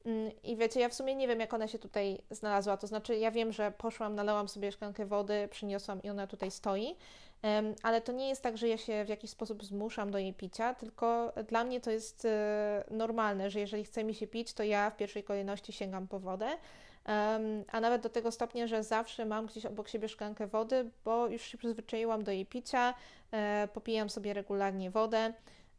Mm, 0.06 0.30
I 0.44 0.56
wiecie, 0.56 0.80
ja 0.80 0.88
w 0.88 0.94
sumie 0.94 1.14
nie 1.14 1.28
wiem, 1.28 1.40
jak 1.40 1.54
ona 1.54 1.68
się 1.68 1.78
tutaj 1.78 2.18
znalazła. 2.30 2.76
To 2.76 2.86
znaczy, 2.86 3.16
ja 3.16 3.30
wiem, 3.30 3.52
że 3.52 3.72
poszłam, 3.78 4.14
nalałam 4.14 4.48
sobie 4.48 4.72
szklankę 4.72 5.06
wody, 5.06 5.48
przyniosłam 5.50 6.02
i 6.02 6.10
ona 6.10 6.26
tutaj 6.26 6.50
stoi. 6.50 6.96
Ale 7.82 8.00
to 8.00 8.12
nie 8.12 8.28
jest 8.28 8.42
tak, 8.42 8.58
że 8.58 8.68
ja 8.68 8.76
się 8.76 9.04
w 9.04 9.08
jakiś 9.08 9.30
sposób 9.30 9.64
zmuszam 9.64 10.10
do 10.10 10.18
jej 10.18 10.34
picia, 10.34 10.74
tylko 10.74 11.32
dla 11.48 11.64
mnie 11.64 11.80
to 11.80 11.90
jest 11.90 12.24
e, 12.24 12.84
normalne, 12.90 13.50
że 13.50 13.60
jeżeli 13.60 13.84
chce 13.84 14.04
mi 14.04 14.14
się 14.14 14.26
pić, 14.26 14.54
to 14.54 14.62
ja 14.62 14.90
w 14.90 14.96
pierwszej 14.96 15.24
kolejności 15.24 15.72
sięgam 15.72 16.08
po 16.08 16.18
wodę 16.18 16.48
a 17.72 17.80
nawet 17.80 18.02
do 18.02 18.08
tego 18.08 18.32
stopnia, 18.32 18.66
że 18.66 18.82
zawsze 18.82 19.26
mam 19.26 19.46
gdzieś 19.46 19.66
obok 19.66 19.88
siebie 19.88 20.08
szklankę 20.08 20.46
wody, 20.46 20.90
bo 21.04 21.26
już 21.26 21.42
się 21.42 21.58
przyzwyczaiłam 21.58 22.24
do 22.24 22.32
jej 22.32 22.46
picia, 22.46 22.94
e, 23.32 23.68
popijam 23.74 24.10
sobie 24.10 24.34
regularnie 24.34 24.90
wodę. 24.90 25.32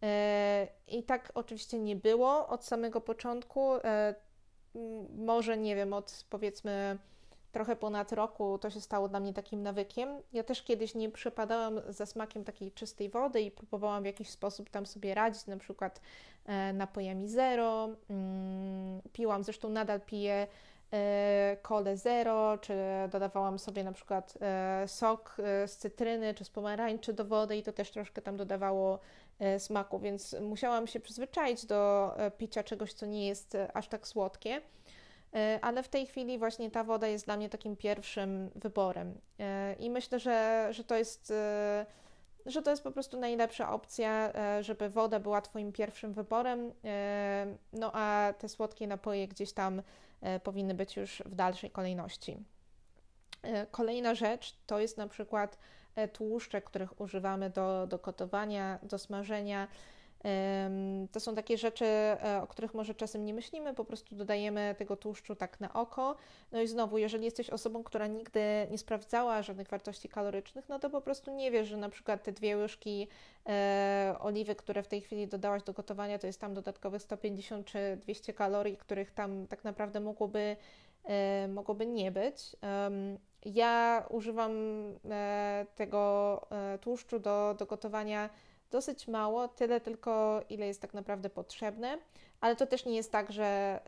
E, 0.04 0.68
I 0.88 1.04
tak 1.04 1.32
oczywiście 1.34 1.80
nie 1.80 1.96
było 1.96 2.48
od 2.48 2.66
samego 2.66 3.02
początku. 3.02 3.76
E, 3.76 4.16
może 5.18 5.58
nie 5.58 5.76
wiem, 5.76 5.94
od 5.94 6.26
powiedzmy 6.30 6.98
trochę 7.52 7.76
ponad 7.76 8.12
roku 8.12 8.58
to 8.58 8.70
się 8.70 8.82
stało 8.82 9.10
dla 9.10 9.20
mnie 9.20 9.34
takim 9.34 9.64
nawykiem. 9.64 10.10
Ja 10.34 10.44
też 10.44 10.64
kiedyś 10.64 10.96
nie 10.96 11.10
przepadałam 11.10 11.82
za 11.90 12.06
smakiem 12.06 12.44
takiej 12.44 12.72
czystej 12.72 13.10
wody 13.10 13.42
i 13.42 13.52
próbowałam 13.52 14.04
w 14.04 14.06
jakiś 14.06 14.30
sposób 14.30 14.70
tam 14.70 14.86
sobie 14.86 15.16
radzić, 15.16 15.48
na 15.48 15.58
przykład 15.58 16.02
napojami 16.74 17.28
zero. 17.28 17.90
Mm, 18.10 19.02
piłam, 19.14 19.44
zresztą 19.44 19.70
nadal 19.70 20.02
piję 20.02 20.48
kole 21.62 21.98
zero, 21.98 22.58
czy 22.58 22.74
dodawałam 23.12 23.60
sobie 23.60 23.84
na 23.84 23.92
przykład 23.92 24.34
e, 24.42 24.88
sok 24.88 25.38
e, 25.40 25.68
z 25.68 25.78
cytryny 25.78 26.34
czy 26.34 26.46
z 26.46 26.50
pomarańczy 26.50 27.14
do 27.14 27.26
wody 27.26 27.58
i 27.58 27.64
to 27.64 27.74
też 27.74 27.92
troszkę 27.92 28.22
tam 28.22 28.38
dodawało 28.38 29.00
e, 29.40 29.60
smaku, 29.60 30.00
więc 30.00 30.36
musiałam 30.42 30.88
się 30.88 31.00
przyzwyczaić 31.00 31.66
do 31.66 32.12
picia 32.38 32.64
czegoś, 32.64 32.94
co 32.94 33.06
nie 33.06 33.28
jest 33.28 33.58
aż 33.74 33.88
tak 33.88 34.08
słodkie. 34.08 34.62
Ale 35.62 35.84
w 35.84 35.88
tej 35.88 36.06
chwili 36.06 36.40
właśnie 36.40 36.72
ta 36.72 36.84
woda 36.84 37.08
jest 37.08 37.26
dla 37.26 37.38
mnie 37.38 37.50
takim 37.50 37.76
pierwszym 37.76 38.50
wyborem. 38.56 39.20
I 39.80 39.90
myślę, 39.90 40.20
że, 40.20 40.68
że 40.72 40.84
to 40.84 40.96
jest 40.96 41.34
że 42.46 42.62
to 42.62 42.72
jest 42.72 42.84
po 42.84 42.92
prostu 42.92 43.20
najlepsza 43.20 43.74
opcja, 43.74 44.34
żeby 44.62 44.90
woda 44.90 45.20
była 45.20 45.42
Twoim 45.42 45.72
pierwszym 45.72 46.14
wyborem, 46.14 46.74
no 47.74 47.92
a 47.94 48.34
te 48.40 48.50
słodkie 48.50 48.88
napoje 48.88 49.28
gdzieś 49.28 49.54
tam 49.54 49.82
E, 49.82 49.84
powinny 50.44 50.74
być 50.74 50.98
już 50.98 51.24
w 51.26 51.36
dalszej 51.36 51.72
kolejności. 51.72 52.38
E, 53.44 53.66
kolejna 53.66 54.16
rzecz 54.16 54.58
to 54.68 54.80
jest 54.80 54.98
na 54.98 55.08
przykład 55.08 55.58
e, 55.96 56.08
tłuszcze, 56.08 56.62
których 56.62 57.02
używamy 57.02 57.50
do, 57.50 57.88
do 57.88 57.98
gotowania, 57.98 58.80
do 58.84 58.98
smażenia. 58.98 59.68
To 61.12 61.20
są 61.20 61.36
takie 61.36 61.58
rzeczy, 61.58 61.86
o 62.44 62.48
których 62.48 62.74
może 62.74 62.96
czasem 62.96 63.26
nie 63.26 63.34
myślimy, 63.34 63.74
po 63.74 63.86
prostu 63.86 64.16
dodajemy 64.16 64.76
tego 64.78 64.96
tłuszczu 64.96 65.36
tak 65.36 65.60
na 65.60 65.74
oko. 65.74 66.16
No 66.52 66.62
i 66.62 66.68
znowu, 66.68 66.98
jeżeli 66.98 67.26
jesteś 67.26 67.50
osobą, 67.50 67.84
która 67.84 68.08
nigdy 68.08 68.42
nie 68.72 68.78
sprawdzała 68.78 69.42
żadnych 69.42 69.68
wartości 69.68 70.10
kalorycznych, 70.10 70.70
no 70.70 70.80
to 70.80 70.90
po 70.90 71.02
prostu 71.02 71.32
nie 71.32 71.52
wiesz, 71.52 71.68
że 71.68 71.78
na 71.78 71.90
przykład 71.90 72.24
te 72.24 72.32
dwie 72.32 72.58
łyżki 72.58 73.08
e, 73.50 74.16
oliwy, 74.20 74.56
które 74.56 74.84
w 74.84 74.88
tej 74.88 75.02
chwili 75.02 75.28
dodałaś 75.28 75.64
do 75.64 75.74
gotowania, 75.74 76.20
to 76.20 76.28
jest 76.28 76.40
tam 76.40 76.54
dodatkowych 76.54 77.02
150 77.02 77.66
czy 77.66 77.98
200 78.02 78.34
kalorii, 78.34 78.78
których 78.78 79.12
tam 79.12 79.48
tak 79.48 79.64
naprawdę 79.64 80.00
mogłoby, 80.00 80.58
e, 81.04 81.48
mogłoby 81.48 81.86
nie 81.86 82.12
być. 82.12 82.56
ja 83.46 84.06
używam 84.10 84.52
e, 85.10 85.66
tego 85.76 86.42
e, 86.52 86.78
tłuszczu 86.78 87.20
do, 87.20 87.56
do 87.60 87.66
gotowania 87.66 88.30
dosyć 88.72 89.08
mało, 89.08 89.48
tyle 89.48 89.82
tylko, 89.82 90.42
ile 90.50 90.68
jest 90.68 90.82
tak 90.82 90.94
naprawdę 90.94 91.30
potrzebne, 91.30 91.98
ale 92.42 92.56
to 92.56 92.66
też 92.66 92.86
nie 92.86 92.96
jest 92.96 93.12
tak, 93.12 93.32
że 93.32 93.80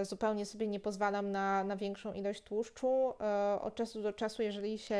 y, 0.00 0.04
zupełnie 0.04 0.46
sobie 0.46 0.66
nie 0.66 0.80
pozwalam 0.80 1.32
na, 1.32 1.64
na 1.64 1.76
większą 1.76 2.12
ilość 2.12 2.42
tłuszczu. 2.42 3.12
Y, 3.56 3.60
od 3.60 3.74
czasu 3.74 4.02
do 4.02 4.12
czasu, 4.12 4.42
jeżeli 4.42 4.78
się 4.78 4.96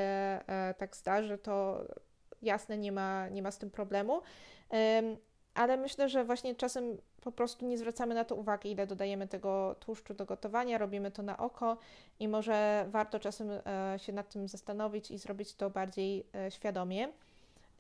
y, 0.71 0.75
tak 0.75 0.97
zdarzy, 0.97 1.39
to 1.39 1.85
jasne, 2.43 2.79
nie 2.79 2.93
ma, 2.93 3.29
nie 3.29 3.43
ma 3.43 3.51
z 3.51 3.59
tym 3.59 3.71
problemu. 3.71 4.23
ale 5.55 5.77
myślę, 5.77 6.09
że 6.09 6.25
właśnie 6.25 6.55
czasem 6.55 6.99
po 7.21 7.33
prostu 7.33 7.67
nie 7.67 7.79
zwracamy 7.79 8.15
na 8.15 8.25
to 8.25 8.35
uwagi, 8.35 8.71
ile 8.71 8.87
dodajemy 8.87 9.29
tego 9.29 9.77
tłuszczu 9.81 10.15
do 10.15 10.25
gotowania, 10.25 10.79
robimy 10.79 11.11
to 11.11 11.23
na 11.23 11.39
oko 11.39 11.77
i 12.21 12.29
może 12.29 12.87
warto 12.89 13.21
czasem 13.21 13.49
się 13.97 14.13
nad 14.13 14.29
tym 14.29 14.49
zastanowić 14.49 15.11
i 15.11 15.19
zrobić 15.19 15.55
to 15.55 15.71
bardziej 15.71 16.27
świadomie. 16.51 17.09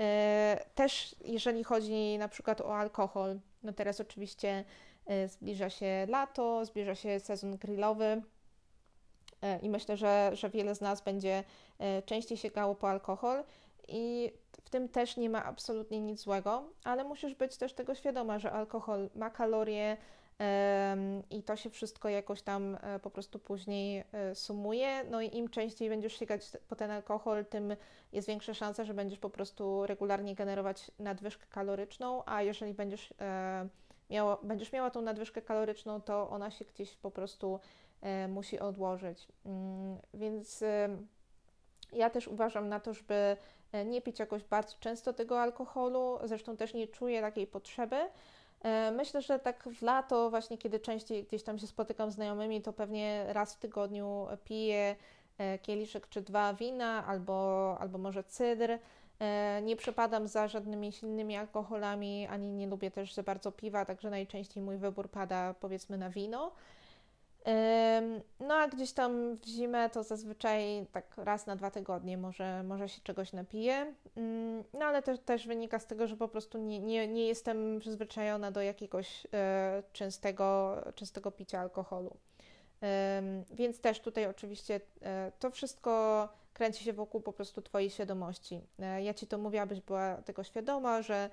E, 0.00 0.64
też 0.74 1.16
jeżeli 1.24 1.64
chodzi 1.64 2.18
na 2.18 2.28
przykład 2.28 2.60
o 2.60 2.76
alkohol, 2.76 3.40
no 3.62 3.72
teraz 3.72 4.00
oczywiście 4.00 4.64
e, 5.06 5.28
zbliża 5.28 5.70
się 5.70 6.06
lato, 6.08 6.64
zbliża 6.64 6.94
się 6.94 7.20
sezon 7.20 7.56
grillowy 7.56 8.22
e, 9.42 9.58
i 9.58 9.68
myślę, 9.68 9.96
że, 9.96 10.30
że 10.32 10.50
wiele 10.50 10.74
z 10.74 10.80
nas 10.80 11.00
będzie 11.00 11.44
częściej 12.04 12.38
sięgało 12.38 12.74
po 12.74 12.90
alkohol 12.90 13.44
i 13.88 14.32
w 14.62 14.70
tym 14.70 14.88
też 14.88 15.16
nie 15.16 15.30
ma 15.30 15.44
absolutnie 15.44 16.00
nic 16.00 16.20
złego, 16.20 16.64
ale 16.84 17.04
musisz 17.04 17.34
być 17.34 17.56
też 17.56 17.72
tego 17.72 17.94
świadoma, 17.94 18.38
że 18.38 18.52
alkohol 18.52 19.10
ma 19.14 19.30
kalorie, 19.30 19.96
i 21.30 21.42
to 21.42 21.56
się 21.56 21.70
wszystko 21.70 22.08
jakoś 22.08 22.42
tam 22.42 22.78
e, 22.82 22.98
po 22.98 23.10
prostu 23.10 23.38
później 23.38 24.04
e, 24.12 24.34
sumuje. 24.34 25.04
No 25.10 25.20
i 25.20 25.36
im 25.36 25.48
częściej 25.48 25.88
będziesz 25.88 26.18
sięgać 26.18 26.42
po 26.68 26.76
ten 26.76 26.90
alkohol, 26.90 27.46
tym 27.46 27.76
jest 28.12 28.28
większa 28.28 28.54
szansa, 28.54 28.84
że 28.84 28.94
będziesz 28.94 29.18
po 29.18 29.30
prostu 29.30 29.86
regularnie 29.86 30.34
generować 30.34 30.90
nadwyżkę 30.98 31.46
kaloryczną, 31.50 32.22
a 32.26 32.42
jeżeli 32.42 32.74
będziesz, 32.74 33.14
e, 33.20 33.68
miała, 34.10 34.38
będziesz 34.42 34.72
miała 34.72 34.90
tą 34.90 35.02
nadwyżkę 35.02 35.42
kaloryczną, 35.42 36.00
to 36.00 36.30
ona 36.30 36.50
się 36.50 36.64
gdzieś 36.64 36.96
po 36.96 37.10
prostu 37.10 37.60
musi 38.28 38.58
odłożyć. 38.58 39.28
Mm, 39.46 39.98
więc 40.14 40.64
ja 41.92 42.10
też 42.10 42.28
uważam 42.28 42.68
na 42.68 42.80
to, 42.80 42.94
żeby 42.94 43.36
nie 43.86 44.02
pić 44.02 44.18
jakoś 44.18 44.44
bardzo 44.44 44.76
często 44.80 45.12
tego 45.12 45.40
alkoholu, 45.40 46.18
zresztą 46.24 46.56
też 46.56 46.74
nie 46.74 46.88
czuję 46.88 47.20
takiej 47.20 47.46
potrzeby, 47.46 47.96
myślę, 48.92 49.22
że 49.22 49.38
tak 49.38 49.68
w 49.68 49.82
lato, 49.82 50.30
właśnie 50.30 50.58
kiedy 50.58 50.80
częściej 50.80 51.24
gdzieś 51.24 51.42
tam 51.42 51.58
się 51.58 51.66
spotykam 51.66 52.10
z 52.10 52.14
znajomymi, 52.14 52.62
to 52.62 52.72
pewnie 52.72 53.24
raz 53.28 53.54
w 53.54 53.58
tygodniu 53.58 54.26
piję 54.44 54.96
e, 55.38 55.58
kieliszek 55.58 56.08
czy 56.08 56.22
dwa 56.22 56.54
wina, 56.54 57.06
albo, 57.06 57.76
albo 57.80 57.98
może 57.98 58.24
cydr. 58.24 58.78
E, 59.20 59.62
nie 59.62 59.76
przepadam 59.76 60.28
za 60.28 60.48
żadnymi 60.48 60.92
silnymi 60.92 61.36
alkoholami, 61.36 62.26
ani 62.26 62.52
nie 62.52 62.66
lubię 62.66 62.90
też 62.90 63.14
za 63.14 63.22
bardzo 63.22 63.52
piwa, 63.52 63.84
także 63.84 64.10
najczęściej 64.10 64.62
mój 64.62 64.76
wybór 64.76 65.10
pada 65.10 65.54
powiedzmy 65.60 65.98
na 65.98 66.10
wino. 66.10 66.52
No 68.40 68.54
a 68.54 68.68
gdzieś 68.68 68.92
tam 68.92 69.36
w 69.36 69.46
zimę 69.46 69.90
to 69.90 70.02
zazwyczaj 70.02 70.86
tak 70.92 71.14
raz 71.16 71.46
na 71.46 71.56
dwa 71.56 71.70
tygodnie 71.70 72.18
może, 72.18 72.62
może 72.62 72.88
się 72.88 73.00
czegoś 73.00 73.32
napije. 73.32 73.94
Mm, 74.16 74.64
no 74.72 74.84
ale 74.84 75.02
też, 75.02 75.18
też 75.20 75.46
wynika 75.46 75.78
z 75.78 75.86
tego, 75.86 76.06
że 76.06 76.16
po 76.16 76.28
prostu 76.28 76.58
nie, 76.58 76.80
nie, 76.80 77.08
nie 77.08 77.26
jestem 77.26 77.78
przyzwyczajona 77.80 78.50
do 78.50 78.62
jakiegoś 78.62 79.26
e, 79.32 79.82
częstego, 79.92 80.76
częstego 80.94 81.30
picia 81.30 81.60
alkoholu. 81.60 82.16
Więc 83.50 83.80
też 83.80 84.00
tutaj 84.00 84.26
oczywiście 84.26 84.80
e, 85.02 85.32
to 85.38 85.50
wszystko 85.50 86.28
kręci 86.52 86.84
się 86.84 86.92
wokół 86.92 87.20
po 87.20 87.32
prostu 87.32 87.62
Twojej 87.62 87.90
świadomości. 87.90 88.60
E, 88.78 89.02
ja 89.02 89.14
Ci 89.14 89.26
to 89.26 89.38
mówię, 89.38 89.62
abyś 89.62 89.80
była 89.80 90.16
tego 90.16 90.44
świadoma, 90.44 91.02
że 91.02 91.30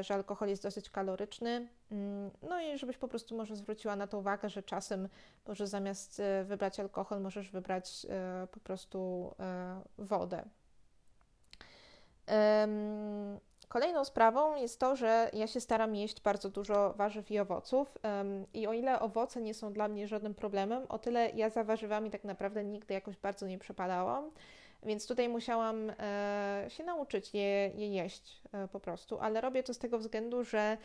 że 0.00 0.14
alkohol 0.14 0.48
jest 0.48 0.62
dosyć 0.62 0.90
kaloryczny. 0.90 1.68
Mm, 1.90 2.30
no 2.42 2.60
i 2.60 2.78
żebyś 2.78 2.96
po 2.96 3.08
prostu 3.08 3.36
może 3.36 3.56
zwróciła 3.56 3.96
na 3.96 4.06
to 4.06 4.18
uwagę, 4.18 4.48
że 4.48 4.62
czasem 4.62 5.08
może 5.46 5.66
zamiast 5.66 6.20
e, 6.20 6.44
wybrać 6.44 6.80
alkohol, 6.80 7.20
możesz 7.20 7.50
wybrać 7.50 8.06
e, 8.10 8.46
po 8.46 8.60
prostu 8.60 9.30
wodę. 9.98 10.44
Kolejną 13.68 14.04
sprawą 14.04 14.56
jest 14.56 14.80
to, 14.80 14.96
że 14.96 15.30
ja 15.32 15.46
się 15.46 15.60
staram 15.60 15.94
jeść 15.94 16.20
bardzo 16.20 16.50
dużo 16.50 16.94
warzyw 16.96 17.30
i 17.30 17.38
owoców. 17.38 17.98
I 18.54 18.66
o 18.66 18.72
ile 18.72 19.00
owoce 19.00 19.42
nie 19.42 19.54
są 19.54 19.72
dla 19.72 19.88
mnie 19.88 20.08
żadnym 20.08 20.34
problemem, 20.34 20.86
o 20.88 20.98
tyle 20.98 21.30
ja 21.30 21.50
za 21.50 21.64
warzywami 21.64 22.10
tak 22.10 22.24
naprawdę 22.24 22.64
nigdy 22.64 22.94
jakoś 22.94 23.16
bardzo 23.16 23.46
nie 23.46 23.58
przepadałam. 23.58 24.30
Więc 24.82 25.06
tutaj 25.06 25.28
musiałam 25.28 25.92
e, 25.98 26.64
się 26.68 26.84
nauczyć 26.84 27.34
je, 27.34 27.68
je 27.68 27.88
jeść 27.88 28.42
e, 28.52 28.68
po 28.68 28.80
prostu, 28.80 29.18
ale 29.18 29.40
robię 29.40 29.62
to 29.62 29.74
z 29.74 29.78
tego 29.78 29.98
względu, 29.98 30.44
że 30.44 30.76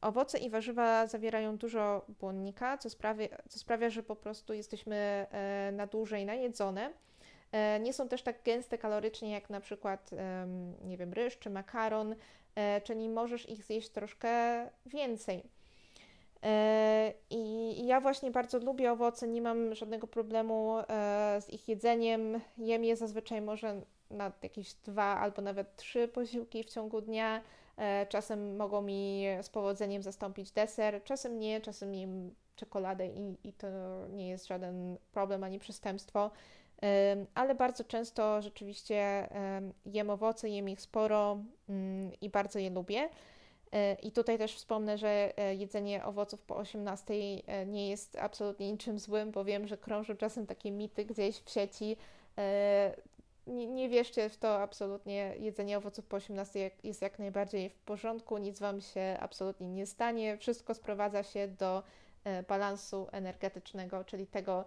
owoce 0.00 0.38
i 0.38 0.50
warzywa 0.50 1.06
zawierają 1.06 1.56
dużo 1.56 2.06
błonnika, 2.20 2.78
co 2.78 2.90
sprawia, 2.90 3.28
co 3.48 3.58
sprawia 3.58 3.90
że 3.90 4.02
po 4.02 4.16
prostu 4.16 4.52
jesteśmy 4.54 4.96
e, 5.30 5.72
na 5.72 5.86
dłużej 5.86 6.26
najedzone. 6.26 6.92
E, 7.52 7.80
nie 7.80 7.92
są 7.92 8.08
też 8.08 8.22
tak 8.22 8.42
gęste 8.42 8.78
kalorycznie 8.78 9.30
jak 9.30 9.50
na 9.50 9.60
przykład, 9.60 10.10
nie 10.84 10.96
wiem, 10.96 11.12
ryż 11.12 11.38
czy 11.38 11.50
makaron, 11.50 12.14
e, 12.54 12.80
czyli 12.80 13.08
możesz 13.08 13.48
ich 13.48 13.64
zjeść 13.64 13.88
troszkę 13.88 14.30
więcej. 14.86 15.57
E, 16.42 17.12
I 17.30 17.86
ja 17.86 18.00
właśnie 18.00 18.30
bardzo 18.30 18.58
lubię 18.58 18.92
owoce, 18.92 19.28
nie 19.28 19.42
mam 19.42 19.74
żadnego 19.74 20.06
problemu 20.06 20.78
e, 20.78 20.84
z 21.40 21.50
ich 21.50 21.68
jedzeniem. 21.68 22.40
Jem 22.58 22.84
je 22.84 22.96
zazwyczaj 22.96 23.42
może 23.42 23.80
na 24.10 24.32
jakieś 24.42 24.74
dwa 24.74 25.18
albo 25.18 25.42
nawet 25.42 25.76
trzy 25.76 26.08
posiłki 26.08 26.64
w 26.64 26.70
ciągu 26.70 27.00
dnia. 27.00 27.42
E, 27.76 28.06
czasem 28.06 28.56
mogą 28.56 28.82
mi 28.82 29.24
z 29.42 29.48
powodzeniem 29.48 30.02
zastąpić 30.02 30.50
deser, 30.50 31.04
czasem 31.04 31.38
nie, 31.38 31.60
czasem 31.60 31.94
jem 31.94 32.34
czekoladę 32.56 33.06
i, 33.06 33.36
i 33.44 33.52
to 33.52 33.68
nie 34.08 34.28
jest 34.28 34.46
żaden 34.46 34.98
problem 35.12 35.44
ani 35.44 35.58
przestępstwo. 35.58 36.30
Ale 37.34 37.54
bardzo 37.54 37.84
często 37.84 38.42
rzeczywiście 38.42 39.28
jem 39.86 40.10
owoce, 40.10 40.48
jem 40.48 40.68
ich 40.68 40.80
sporo 40.80 41.38
mm, 41.68 42.12
i 42.20 42.30
bardzo 42.30 42.58
je 42.58 42.70
lubię. 42.70 43.08
E, 43.72 43.94
I 43.94 44.12
tutaj 44.12 44.38
też 44.38 44.54
wspomnę, 44.54 44.98
że 44.98 45.38
e, 45.38 45.54
jedzenie 45.54 46.04
owoców 46.04 46.42
po 46.42 46.56
18 46.56 47.14
e, 47.14 47.66
nie 47.66 47.88
jest 47.88 48.16
absolutnie 48.16 48.72
niczym 48.72 48.98
złym, 48.98 49.30
bo 49.30 49.44
wiem, 49.44 49.66
że 49.66 49.78
krążą 49.78 50.16
czasem 50.16 50.46
takie 50.46 50.70
mity 50.70 51.04
gdzieś 51.04 51.36
w 51.36 51.50
sieci. 51.50 51.96
Nie, 53.46 53.66
nie 53.66 53.88
wierzcie 53.88 54.28
w 54.28 54.36
to 54.36 54.62
absolutnie. 54.62 55.34
Jedzenie 55.38 55.78
owoców 55.78 56.06
po 56.06 56.16
18 56.16 56.70
jest 56.84 57.02
jak 57.02 57.18
najbardziej 57.18 57.70
w 57.70 57.78
porządku, 57.78 58.38
nic 58.38 58.58
Wam 58.58 58.80
się 58.80 59.16
absolutnie 59.20 59.68
nie 59.68 59.86
stanie. 59.86 60.36
Wszystko 60.36 60.74
sprowadza 60.74 61.22
się 61.22 61.48
do 61.48 61.82
balansu 62.48 63.08
energetycznego, 63.12 64.04
czyli 64.04 64.26
tego, 64.26 64.64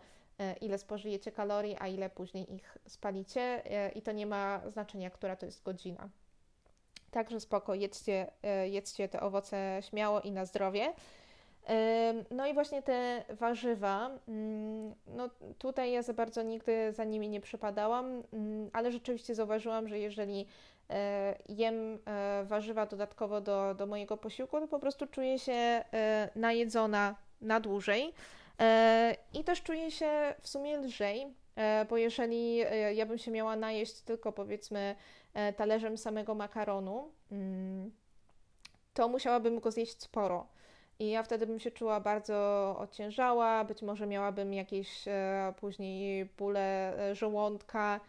ile 0.61 0.77
spożyjecie 0.77 1.31
kalorii, 1.31 1.75
a 1.79 1.87
ile 1.87 2.09
później 2.09 2.53
ich 2.53 2.77
spalicie. 2.87 3.61
I 3.95 4.01
to 4.01 4.11
nie 4.11 4.25
ma 4.25 4.61
znaczenia, 4.69 5.09
która 5.09 5.35
to 5.35 5.45
jest 5.45 5.63
godzina. 5.63 6.09
Także 7.11 7.39
spoko, 7.39 7.75
jedzcie, 7.75 8.31
e, 8.43 8.69
jedzcie 8.69 9.09
te 9.09 9.21
owoce 9.21 9.79
śmiało 9.89 10.21
i 10.21 10.31
na 10.31 10.45
zdrowie. 10.45 10.93
No 12.31 12.47
i 12.47 12.53
właśnie 12.53 12.81
te 12.81 13.23
warzywa, 13.29 14.09
mm, 14.27 14.93
no 15.07 15.29
tutaj 15.57 15.91
ja 15.91 16.01
za 16.01 16.13
bardzo 16.13 16.43
nigdy 16.43 16.93
za 16.93 17.03
nimi 17.03 17.29
nie 17.29 17.41
przypadałam, 17.41 18.23
mm, 18.33 18.69
ale 18.73 18.91
rzeczywiście 18.91 19.35
zauważyłam, 19.35 19.87
że 19.87 19.99
jeżeli 19.99 20.45
e, 20.89 21.35
jem 21.49 21.99
e, 22.05 22.43
warzywa 22.43 22.85
dodatkowo 22.85 23.41
do, 23.41 23.75
do 23.75 23.85
mojego 23.87 24.17
posiłku, 24.17 24.59
to 24.59 24.67
po 24.67 24.79
prostu 24.79 25.07
czuję 25.07 25.39
się 25.39 25.83
najedzona 26.35 27.15
na 27.41 27.59
dłużej 27.59 28.13
i 29.33 29.43
też 29.43 29.63
czuję 29.63 29.91
się 29.91 30.33
w 30.41 30.47
sumie 30.47 30.77
lżej, 30.77 31.27
bo 31.89 31.97
jeżeli 31.97 32.57
ja 32.95 33.05
bym 33.05 33.17
się 33.17 33.31
miała 33.31 33.55
najeść 33.55 34.01
tylko 34.01 34.31
powiedzmy 34.31 34.95
talerzem 35.57 35.97
samego 35.97 36.35
makaronu, 36.35 37.11
mm, 37.31 37.91
to 38.93 39.07
musiałabym 39.07 39.59
go 39.59 39.71
zjeść 39.71 40.01
sporo. 40.01 40.47
I 40.99 41.09
ja 41.09 41.23
wtedy 41.23 41.47
bym 41.47 41.59
się 41.59 41.71
czuła 41.71 41.99
bardzo 41.99 42.75
ociężała, 42.79 43.63
być 43.63 43.81
może 43.81 44.07
miałabym 44.07 44.53
jakieś 44.53 45.07
e, 45.07 45.53
później 45.59 46.25
bóle 46.25 46.97
e, 46.99 47.15
żołądka. 47.15 47.99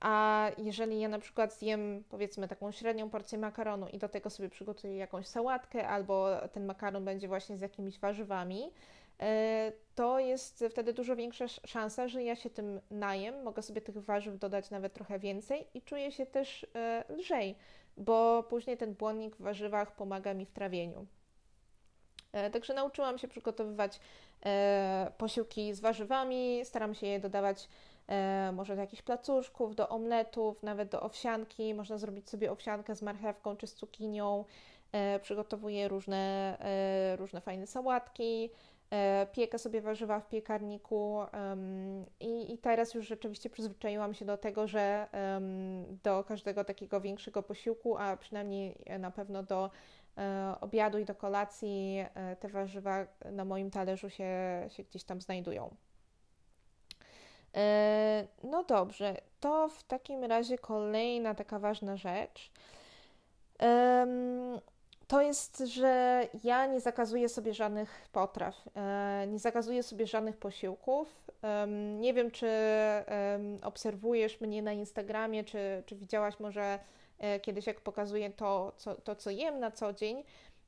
A 0.00 0.50
jeżeli 0.58 1.00
ja 1.00 1.08
na 1.08 1.18
przykład 1.18 1.54
zjem 1.54 2.04
powiedzmy 2.08 2.48
taką 2.48 2.72
średnią 2.72 3.10
porcję 3.10 3.38
makaronu 3.38 3.88
i 3.88 3.98
do 3.98 4.08
tego 4.08 4.30
sobie 4.30 4.48
przygotuję 4.48 4.96
jakąś 4.96 5.26
sałatkę, 5.26 5.88
albo 5.88 6.28
ten 6.52 6.66
makaron 6.66 7.04
będzie 7.04 7.28
właśnie 7.28 7.56
z 7.56 7.60
jakimiś 7.60 7.98
warzywami, 7.98 8.70
E, 8.70 8.72
to 9.94 10.18
jest 10.18 10.64
wtedy 10.70 10.92
dużo 10.92 11.16
większa 11.16 11.48
szansa, 11.48 12.08
że 12.08 12.22
ja 12.22 12.36
się 12.36 12.50
tym 12.50 12.80
najem, 12.90 13.42
mogę 13.42 13.62
sobie 13.62 13.80
tych 13.80 13.98
warzyw 13.98 14.38
dodać 14.38 14.70
nawet 14.70 14.92
trochę 14.92 15.18
więcej 15.18 15.66
i 15.74 15.82
czuję 15.82 16.12
się 16.12 16.26
też 16.26 16.66
e, 16.74 17.04
lżej, 17.08 17.56
bo 17.96 18.42
później 18.42 18.76
ten 18.76 18.94
błonnik 18.94 19.36
w 19.36 19.42
warzywach 19.42 19.96
pomaga 19.96 20.34
mi 20.34 20.46
w 20.46 20.52
trawieniu. 20.52 21.06
E, 22.32 22.50
także 22.50 22.74
nauczyłam 22.74 23.18
się 23.18 23.28
przygotowywać 23.28 24.00
posiłki 25.18 25.74
z 25.74 25.80
warzywami, 25.80 26.60
staram 26.64 26.94
się 26.94 27.06
je 27.06 27.20
dodawać 27.20 27.68
może 28.52 28.74
do 28.74 28.80
jakichś 28.80 29.02
placuszków, 29.02 29.74
do 29.74 29.88
omletów, 29.88 30.62
nawet 30.62 30.88
do 30.88 31.02
owsianki. 31.02 31.74
Można 31.74 31.98
zrobić 31.98 32.30
sobie 32.30 32.52
owsiankę 32.52 32.96
z 32.96 33.02
marchewką 33.02 33.56
czy 33.56 33.66
z 33.66 33.74
cukinią. 33.74 34.44
Przygotowuję 35.22 35.88
różne, 35.88 36.56
różne 37.18 37.40
fajne 37.40 37.66
sałatki. 37.66 38.50
E, 38.94 39.26
piekę 39.32 39.58
sobie 39.58 39.80
warzywa 39.80 40.20
w 40.20 40.28
piekarniku 40.28 41.20
i, 42.20 42.52
i 42.54 42.58
teraz 42.58 42.94
już 42.94 43.06
rzeczywiście 43.06 43.50
przyzwyczaiłam 43.50 44.14
się 44.14 44.24
do 44.24 44.36
tego, 44.36 44.66
że 44.66 45.06
do 46.02 46.24
każdego 46.24 46.64
takiego 46.64 47.00
większego 47.00 47.42
posiłku, 47.42 47.96
a 47.98 48.16
przynajmniej 48.16 48.78
na 48.98 49.10
pewno 49.10 49.42
do 49.42 49.70
e, 50.18 50.54
obiadu 50.60 50.98
i 50.98 51.04
do 51.04 51.14
kolacji 51.14 52.04
e, 52.14 52.36
te 52.36 52.48
warzywa 52.48 53.06
na 53.32 53.44
moim 53.44 53.70
talerzu 53.70 54.10
się, 54.10 54.28
się 54.68 54.84
gdzieś 54.84 55.04
tam 55.04 55.20
znajdują. 55.20 55.76
No 58.42 58.64
dobrze, 58.64 59.16
to 59.40 59.68
w 59.68 59.82
takim 59.82 60.24
razie 60.24 60.58
kolejna 60.58 61.34
taka 61.34 61.58
ważna 61.58 61.96
rzecz 61.96 62.50
to 65.08 65.22
jest, 65.22 65.58
że 65.58 66.22
ja 66.44 66.66
nie 66.66 66.80
zakazuję 66.80 67.28
sobie 67.28 67.54
żadnych 67.54 68.08
potraw, 68.12 68.54
e, 68.76 69.26
nie 69.28 69.38
zakazuję 69.38 69.82
sobie 69.82 70.06
żadnych 70.06 70.36
posiłków. 70.36 71.24
Nie 71.98 72.14
wiem, 72.14 72.30
czy 72.30 72.48
obserwujesz 73.62 74.40
mnie 74.40 74.62
na 74.62 74.72
Instagramie, 74.72 75.44
czy, 75.44 75.82
czy 75.86 75.96
widziałaś 75.96 76.40
może 76.40 76.78
e, 77.18 77.40
kiedyś, 77.40 77.66
jak 77.66 77.80
pokazuję 77.80 78.30
to 78.30 78.72
co, 78.76 78.94
to, 78.94 79.16
co 79.16 79.30
jem 79.30 79.60
na 79.60 79.70
co 79.70 79.92
dzień. 79.92 80.24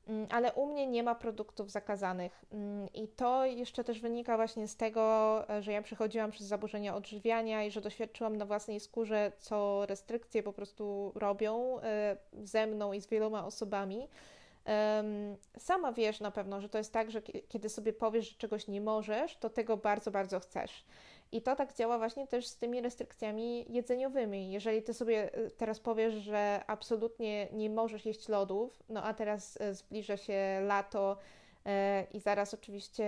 Mm, 0.07 0.27
ale 0.29 0.53
u 0.53 0.65
mnie 0.65 0.87
nie 0.87 1.03
ma 1.03 1.15
produktów 1.15 1.71
zakazanych. 1.71 2.45
Mm, 2.51 2.87
I 2.93 3.07
to 3.07 3.45
jeszcze 3.45 3.83
też 3.83 3.99
wynika 3.99 4.35
właśnie 4.35 4.67
z 4.67 4.75
tego, 4.75 5.43
e, 5.49 5.61
że 5.61 5.71
ja 5.71 5.81
przechodziłam 5.81 6.31
przez 6.31 6.47
zaburzenia 6.47 6.95
odżywiania 6.95 7.63
i 7.63 7.71
że 7.71 7.81
doświadczyłam 7.81 8.35
na 8.35 8.45
własnej 8.45 8.79
skórze, 8.79 9.31
co 9.37 9.85
restrykcje 9.85 10.43
po 10.43 10.53
prostu 10.53 11.11
robią 11.15 11.79
e, 11.79 12.17
ze 12.33 12.67
mną 12.67 12.93
i 12.93 13.01
z 13.01 13.07
wieloma 13.07 13.45
osobami. 13.45 14.07
Sama 15.57 15.91
wiesz 15.91 16.19
na 16.19 16.31
pewno, 16.31 16.61
że 16.61 16.69
to 16.69 16.77
jest 16.77 16.93
tak, 16.93 17.11
że 17.11 17.21
kiedy 17.21 17.69
sobie 17.69 17.93
powiesz, 17.93 18.29
że 18.29 18.37
czegoś 18.37 18.67
nie 18.67 18.81
możesz, 18.81 19.37
to 19.37 19.49
tego 19.49 19.77
bardzo, 19.77 20.11
bardzo 20.11 20.39
chcesz. 20.39 20.85
I 21.31 21.41
to 21.41 21.55
tak 21.55 21.73
działa 21.73 21.97
właśnie 21.97 22.27
też 22.27 22.47
z 22.47 22.57
tymi 22.57 22.81
restrykcjami 22.81 23.65
jedzeniowymi. 23.69 24.51
Jeżeli 24.51 24.83
ty 24.83 24.93
sobie 24.93 25.33
e, 25.33 25.49
teraz 25.49 25.79
powiesz, 25.79 26.13
że 26.13 26.61
absolutnie 26.67 27.47
nie 27.51 27.69
możesz 27.69 28.05
jeść 28.05 28.29
lodów, 28.29 28.83
no 28.89 29.03
a 29.03 29.13
teraz 29.13 29.61
e, 29.61 29.73
zbliża 29.73 30.17
się 30.17 30.61
lato, 30.61 31.17
i 32.13 32.19
zaraz 32.19 32.53
oczywiście 32.53 33.05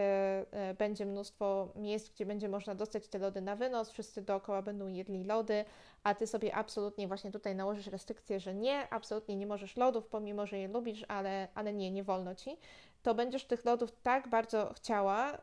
będzie 0.77 1.05
mnóstwo 1.05 1.69
miejsc, 1.75 2.09
gdzie 2.09 2.25
będzie 2.25 2.49
można 2.49 2.75
dostać 2.75 3.07
te 3.07 3.19
lody 3.19 3.41
na 3.41 3.55
wynos, 3.55 3.91
wszyscy 3.91 4.21
dookoła 4.21 4.61
będą 4.61 4.87
jedli 4.87 5.23
lody, 5.23 5.65
a 6.03 6.15
ty 6.15 6.27
sobie 6.27 6.55
absolutnie 6.55 7.07
właśnie 7.07 7.31
tutaj 7.31 7.55
nałożysz 7.55 7.87
restrykcję, 7.87 8.39
że 8.39 8.53
nie, 8.53 8.89
absolutnie 8.89 9.35
nie 9.35 9.47
możesz 9.47 9.77
lodów, 9.77 10.07
pomimo, 10.07 10.45
że 10.45 10.57
je 10.57 10.67
lubisz, 10.67 11.05
ale, 11.07 11.47
ale 11.55 11.73
nie, 11.73 11.91
nie 11.91 12.03
wolno 12.03 12.35
ci, 12.35 12.57
to 13.03 13.15
będziesz 13.15 13.45
tych 13.45 13.65
lodów 13.65 13.91
tak 14.03 14.27
bardzo 14.27 14.73
chciała, 14.75 15.37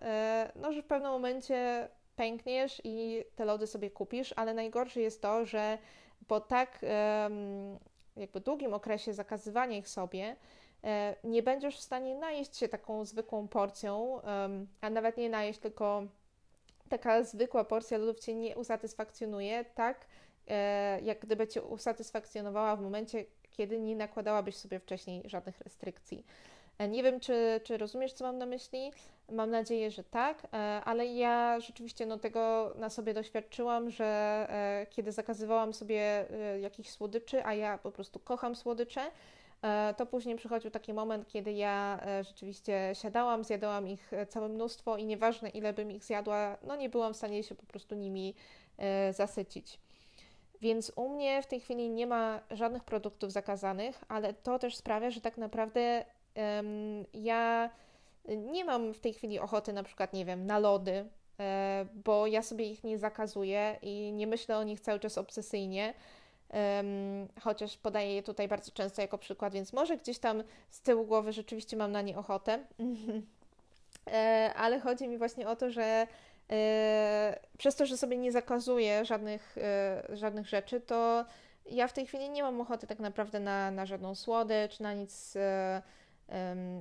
no, 0.57 0.73
że 0.73 0.83
w 0.83 0.87
pewnym 0.87 1.12
momencie 1.12 1.89
pękniesz 2.16 2.81
i 2.85 3.24
te 3.37 3.44
lody 3.44 3.66
sobie 3.66 3.90
kupisz, 3.90 4.35
ale 4.37 4.55
najgorsze 4.55 5.00
jest 5.00 5.22
to, 5.22 5.44
że 5.44 5.79
po 6.26 6.40
tak 6.40 6.85
jakby 8.16 8.40
długim 8.40 8.74
okresie 8.74 9.14
zakazywania 9.14 9.79
ich 9.79 9.88
sobie, 9.88 10.37
e, 10.85 11.16
nie 11.24 11.42
będziesz 11.42 11.76
w 11.76 11.83
stanie 11.83 12.14
najeść 12.14 12.57
się 12.57 12.68
taką 12.68 13.05
zwykłą 13.05 13.48
porcją, 13.48 14.20
a 14.81 14.90
nawet 14.90 15.16
nie 15.16 15.31
najeść, 15.31 15.59
tylko 15.59 16.02
taka 16.88 17.22
zwykła 17.22 17.64
porcja 17.64 17.98
lodów 17.98 18.18
Cię 18.18 18.35
nie 18.35 18.57
usatysfakcjonuje, 18.57 19.64
tak 19.64 20.07
e, 20.48 21.00
jak 21.00 21.18
gdyby 21.18 21.48
Cię 21.48 21.62
usatysfakcjonowała 21.62 22.76
w 22.76 22.83
momencie, 22.83 23.24
kiedy 23.50 23.81
nie 23.81 23.96
nakładałabyś 23.96 24.57
sobie 24.57 24.81
wcześniej 24.81 25.22
żadnych 25.24 25.61
restrykcji. 25.61 26.24
E, 26.79 26.89
nie 26.89 27.03
wiem, 27.03 27.21
czy, 27.21 27.61
czy 27.65 27.77
rozumiesz, 27.77 28.12
co 28.12 28.25
mam 28.25 28.39
na 28.39 28.47
myśli. 28.47 28.93
Mam 29.33 29.51
nadzieję, 29.51 29.91
że 29.91 30.05
tak, 30.05 30.45
e, 30.45 30.57
ale 30.85 31.07
ja 31.07 31.61
rzeczywiście 31.61 32.07
no, 32.07 32.19
tego 32.19 32.73
na 32.79 32.91
sobie 32.91 33.15
doświadczyłam, 33.15 33.91
że 33.91 34.05
e, 34.51 34.87
kiedy 34.91 35.12
zakazywałam 35.12 35.75
sobie 35.75 36.27
jakichś 36.61 36.91
słodyczy, 36.91 37.45
a 37.45 37.55
ja 37.55 37.79
po 37.79 37.93
prostu 37.93 38.19
kocham 38.19 38.57
słodycze, 38.57 39.01
to 39.97 40.07
później 40.07 40.37
przychodził 40.37 40.71
taki 40.71 40.93
moment, 40.93 41.29
kiedy 41.29 41.53
ja 41.53 42.01
rzeczywiście 42.23 42.91
siadałam, 42.93 43.45
zjadałam 43.45 43.89
ich 43.89 44.11
całe 44.29 44.49
mnóstwo 44.49 44.97
i 44.97 45.05
nieważne 45.05 45.49
ile 45.49 45.73
bym 45.73 45.93
ich 45.93 46.05
zjadła, 46.05 46.57
no 46.62 46.77
nie 46.77 46.89
byłam 46.89 47.15
w 47.15 47.17
stanie 47.17 47.43
się 47.43 47.55
po 47.55 47.67
prostu 47.67 47.95
nimi 47.95 48.35
zasycić. 49.11 49.79
Więc 50.61 50.93
u 50.97 51.09
mnie 51.09 51.43
w 51.43 51.47
tej 51.47 51.61
chwili 51.61 51.91
nie 51.91 52.07
ma 52.07 52.41
żadnych 52.51 52.85
produktów 52.85 53.33
zakazanych, 53.33 54.05
ale 54.09 54.35
to 54.35 54.59
też 54.59 54.77
sprawia, 54.77 55.11
że 55.11 55.21
tak 55.21 55.39
naprawdę 55.39 56.05
ja 57.14 57.70
nie 58.29 58.64
mam 58.64 58.94
w 58.94 59.01
tej 59.01 59.14
chwili 59.14 59.38
ochoty 59.38 59.72
na 59.72 59.83
przykład, 59.83 60.12
nie 60.12 60.25
wiem, 60.25 60.46
na 60.46 60.59
lody, 60.59 61.09
e, 61.40 61.87
bo 62.05 62.27
ja 62.27 62.42
sobie 62.42 62.70
ich 62.70 62.85
nie 62.85 62.99
zakazuję 62.99 63.79
i 63.83 64.12
nie 64.12 64.27
myślę 64.27 64.59
o 64.59 64.64
nich 64.64 64.81
cały 64.81 65.01
czas 65.01 65.18
obsesyjnie. 65.18 65.94
chociaż 67.40 67.77
podaję 67.77 68.14
je 68.14 68.22
tutaj 68.22 68.49
bardzo 68.49 68.72
często 68.72 69.03
jako 69.03 69.18
przykład, 69.18 69.53
więc 69.53 69.72
może 69.72 69.96
gdzieś 69.96 70.18
tam 70.18 70.42
z 70.70 70.81
tyłu 70.81 71.05
głowy 71.05 71.33
rzeczywiście 71.33 71.77
mam 71.77 71.92
na 71.92 72.03
nie 72.03 72.18
ochotę. 72.18 72.59
E, 74.12 74.53
ale 74.57 74.81
chodzi 74.81 75.09
mi 75.09 75.18
właśnie 75.18 75.49
o 75.49 75.57
to, 75.57 75.70
że 75.70 76.07
e, 76.51 77.38
przez 77.59 77.77
to, 77.77 77.87
że 77.87 77.96
sobie 77.96 78.16
nie 78.16 78.33
zakazuję 78.33 79.05
żadnych, 79.05 79.57
żadnych 80.12 80.49
rzeczy, 80.49 80.81
to 80.81 81.25
ja 81.70 81.88
w 81.88 81.92
tej 81.92 82.07
chwili 82.07 82.31
nie 82.31 82.42
mam 82.42 82.61
ochoty 82.61 82.87
tak 82.87 82.99
naprawdę 82.99 83.40
na, 83.40 83.70
na 83.70 83.87
żadną 83.87 84.14
słodycz, 84.14 84.81
na 84.81 84.92
nic 84.92 85.35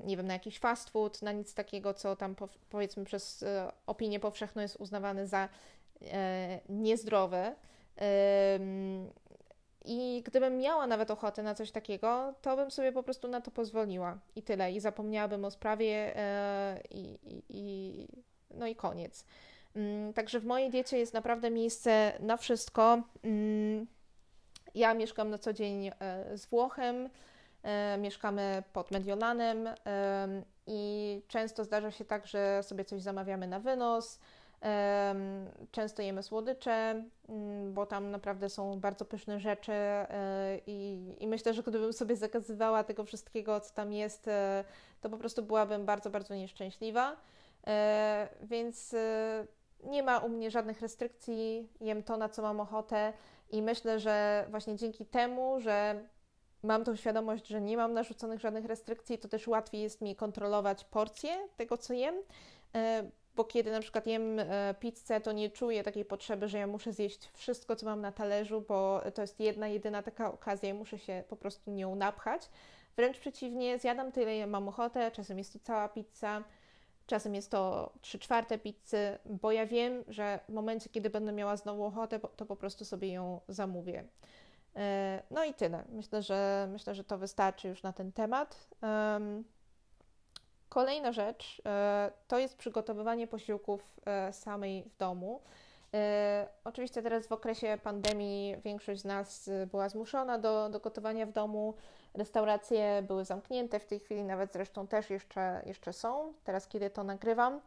nie 0.05 0.17
wiem, 0.17 0.27
na 0.27 0.34
jakiś 0.34 0.60
fast 0.60 0.89
food, 0.89 1.21
na 1.21 1.31
nic 1.31 1.53
takiego, 1.53 1.93
co 1.93 2.15
tam 2.15 2.36
powiedzmy 2.69 3.05
przez 3.05 3.43
e, 3.43 3.71
opinię 3.88 4.19
powszechną 4.19 4.62
jest 4.62 4.75
uznawane 4.75 5.27
za 5.27 5.49
e, 6.01 6.60
niezdrowe. 6.69 7.55
I 9.86 10.23
gdybym 10.25 10.58
miała 10.58 10.88
nawet 10.88 11.12
ochotę 11.12 11.43
na 11.43 11.55
coś 11.55 11.71
takiego, 11.71 12.34
to 12.41 12.55
bym 12.55 12.71
sobie 12.71 12.91
po 12.91 13.03
prostu 13.03 13.27
na 13.27 13.41
to 13.41 13.51
pozwoliła 13.51 14.17
i 14.36 14.43
tyle. 14.43 14.71
I 14.71 14.79
zapomniałabym 14.79 15.45
o 15.45 15.51
sprawie 15.51 16.17
e, 16.17 16.79
i, 16.91 17.19
i, 17.23 17.43
i 17.49 18.08
no 18.49 18.67
i 18.67 18.75
koniec. 18.75 19.25
Mm, 19.75 20.13
także 20.13 20.39
w 20.39 20.45
mojej 20.45 20.69
diecie 20.69 20.97
jest 20.97 21.13
naprawdę 21.13 21.51
miejsce 21.51 22.13
na 22.19 22.38
wszystko. 22.38 23.01
Mm, 23.23 23.88
ja 24.75 24.93
mieszkam 24.93 25.29
na 25.29 25.38
co 25.38 25.53
dzień 25.53 25.91
z 26.34 26.45
Włochem. 26.45 27.10
E, 27.65 27.97
mieszkamy 27.97 28.63
pod 28.73 28.91
Mediolanem 28.91 29.67
e, 29.67 29.73
i 30.67 31.21
często 31.28 31.63
zdarza 31.63 31.91
się 31.91 32.06
tak, 32.06 32.28
że 32.28 32.63
sobie 32.63 32.86
coś 32.86 33.01
zamawiamy 33.01 33.47
na 33.47 33.60
wynos. 33.60 34.19
E, 34.63 35.15
często 35.71 36.01
jemy 36.01 36.23
słodycze, 36.23 37.04
bo 37.73 37.86
tam 37.86 38.12
naprawdę 38.12 38.49
są 38.49 38.80
bardzo 38.80 39.06
pyszne 39.06 39.39
rzeczy 39.39 39.73
i, 40.67 41.15
i, 41.19 41.28
myślę, 41.28 41.54
że 41.54 41.63
gdybym 41.63 41.93
sobie 41.93 42.15
zakazywała 42.15 42.84
tego 42.84 43.06
wszystkiego, 43.06 43.60
co 43.60 43.73
tam 43.73 43.93
jest, 43.93 44.30
to 45.01 45.10
po 45.10 45.17
prostu 45.17 45.43
byłabym 45.43 45.86
bardzo, 45.86 46.10
bardzo 46.10 46.36
nieszczęśliwa. 46.36 47.15
Więc 48.41 48.95
nie 49.84 50.04
ma 50.04 50.19
u 50.19 50.30
mnie 50.30 50.51
żadnych 50.51 50.82
restrykcji, 50.82 51.69
jem 51.82 52.04
to, 52.04 52.17
na 52.17 52.30
co 52.30 52.41
mam 52.41 52.60
ochotę 52.60 53.13
i 53.49 53.62
myślę, 53.62 53.99
że 53.99 54.45
właśnie 54.49 54.75
dzięki 54.75 55.06
temu, 55.06 55.60
że 55.60 56.06
mam 56.65 56.84
tą 56.84 56.95
świadomość, 56.95 57.47
że 57.47 57.62
nie 57.62 57.78
mam 57.78 57.93
narzuconych 57.93 58.39
żadnych 58.39 58.65
restrykcji, 58.65 59.17
to 59.17 59.28
też 59.28 59.47
łatwiej 59.47 59.82
jest 59.82 60.01
mi 60.01 60.15
kontrolować 60.15 60.84
porcje 60.84 61.30
tego, 61.58 61.78
co 61.78 61.93
jem, 61.93 62.15
e, 62.75 63.04
bo 63.36 63.43
kiedy 63.43 63.71
na 63.71 63.80
przykład 63.80 64.08
jem 64.08 64.39
e, 64.39 64.75
pizzę, 64.80 65.21
to 65.21 65.32
nie 65.32 65.49
czuję 65.49 65.84
takiej 65.84 66.06
potrzeby, 66.06 66.47
że 66.47 66.58
ja 66.58 66.67
muszę 66.67 66.93
zjeść 66.93 67.30
wszystko, 67.34 67.75
co 67.75 67.86
mam 67.86 68.01
na 68.01 68.12
talerzu, 68.12 68.65
bo 68.67 69.01
to 69.13 69.21
jest 69.21 69.39
jedna, 69.39 69.67
jedyna 69.67 70.04
taka 70.04 70.34
okazja 70.34 70.69
i 70.69 70.73
muszę 70.73 70.99
się 70.99 71.23
po 71.30 71.36
prostu 71.36 71.71
nią 71.71 71.95
napchać. 71.95 72.49
Wręcz 72.95 73.19
przeciwnie, 73.19 73.80
zjadam 73.80 74.12
tyle, 74.12 74.38
ile 74.38 74.47
mam 74.47 74.67
ochotę, 74.67 75.12
czasem 75.12 75.38
jest 75.38 75.54
to 75.54 75.60
cała 75.60 75.89
pizza, 75.89 76.43
czasem 77.08 77.36
jest 77.36 77.51
to 77.51 77.91
trzy 78.01 78.19
czwarte 78.19 78.58
pizzy, 78.58 79.17
bo 79.25 79.51
ja 79.51 79.65
wiem, 79.65 80.04
że 80.08 80.39
w 80.49 80.54
momencie, 80.54 80.89
kiedy 80.89 81.10
będę 81.10 81.32
miała 81.32 81.58
znowu 81.58 81.84
ochotę, 81.84 82.19
to 82.36 82.45
po 82.45 82.56
prostu 82.56 82.86
sobie 82.86 83.13
ją 83.13 83.41
zamówię. 83.47 84.04
E, 84.75 85.23
no 85.31 85.43
i 85.43 85.53
tyle. 85.53 85.83
Myślę, 85.89 86.21
że 86.21 86.67
myślę, 86.71 86.95
że 86.95 87.03
to 87.03 87.17
wystarczy 87.17 87.67
już 87.67 87.83
na 87.83 87.93
ten 87.93 88.11
temat. 88.11 88.67
Kolejna 90.69 91.11
rzecz 91.11 91.61
e, 91.65 92.11
to 92.27 92.39
jest 92.39 92.57
przygotowywanie 92.57 93.27
posiłków 93.27 93.99
e, 94.05 94.33
samej 94.33 94.83
w 94.83 94.97
domu. 94.97 95.41
Oczywiście 96.63 97.01
teraz 97.01 97.27
w 97.27 97.31
okresie 97.31 97.77
pandemii 97.83 98.55
większość 98.63 99.01
z 99.01 99.05
nas 99.05 99.49
była 99.71 99.89
zmuszona 99.89 100.38
do, 100.38 100.69
do 100.69 100.79
gotowania 100.79 101.25
w 101.25 101.31
domu. 101.31 101.73
Restauracje 102.13 103.03
były 103.07 103.25
zamknięte, 103.25 103.79
w 103.79 103.85
tej 103.85 103.99
chwili 103.99 104.23
nawet 104.23 104.53
zresztą 104.53 104.88
też 104.88 105.09
jeszcze, 105.09 105.61
jeszcze 105.65 105.93
są, 105.93 106.33
teraz 106.43 106.67
kiedy 106.67 106.89
to 106.89 107.03
nagrywam. 107.03 107.61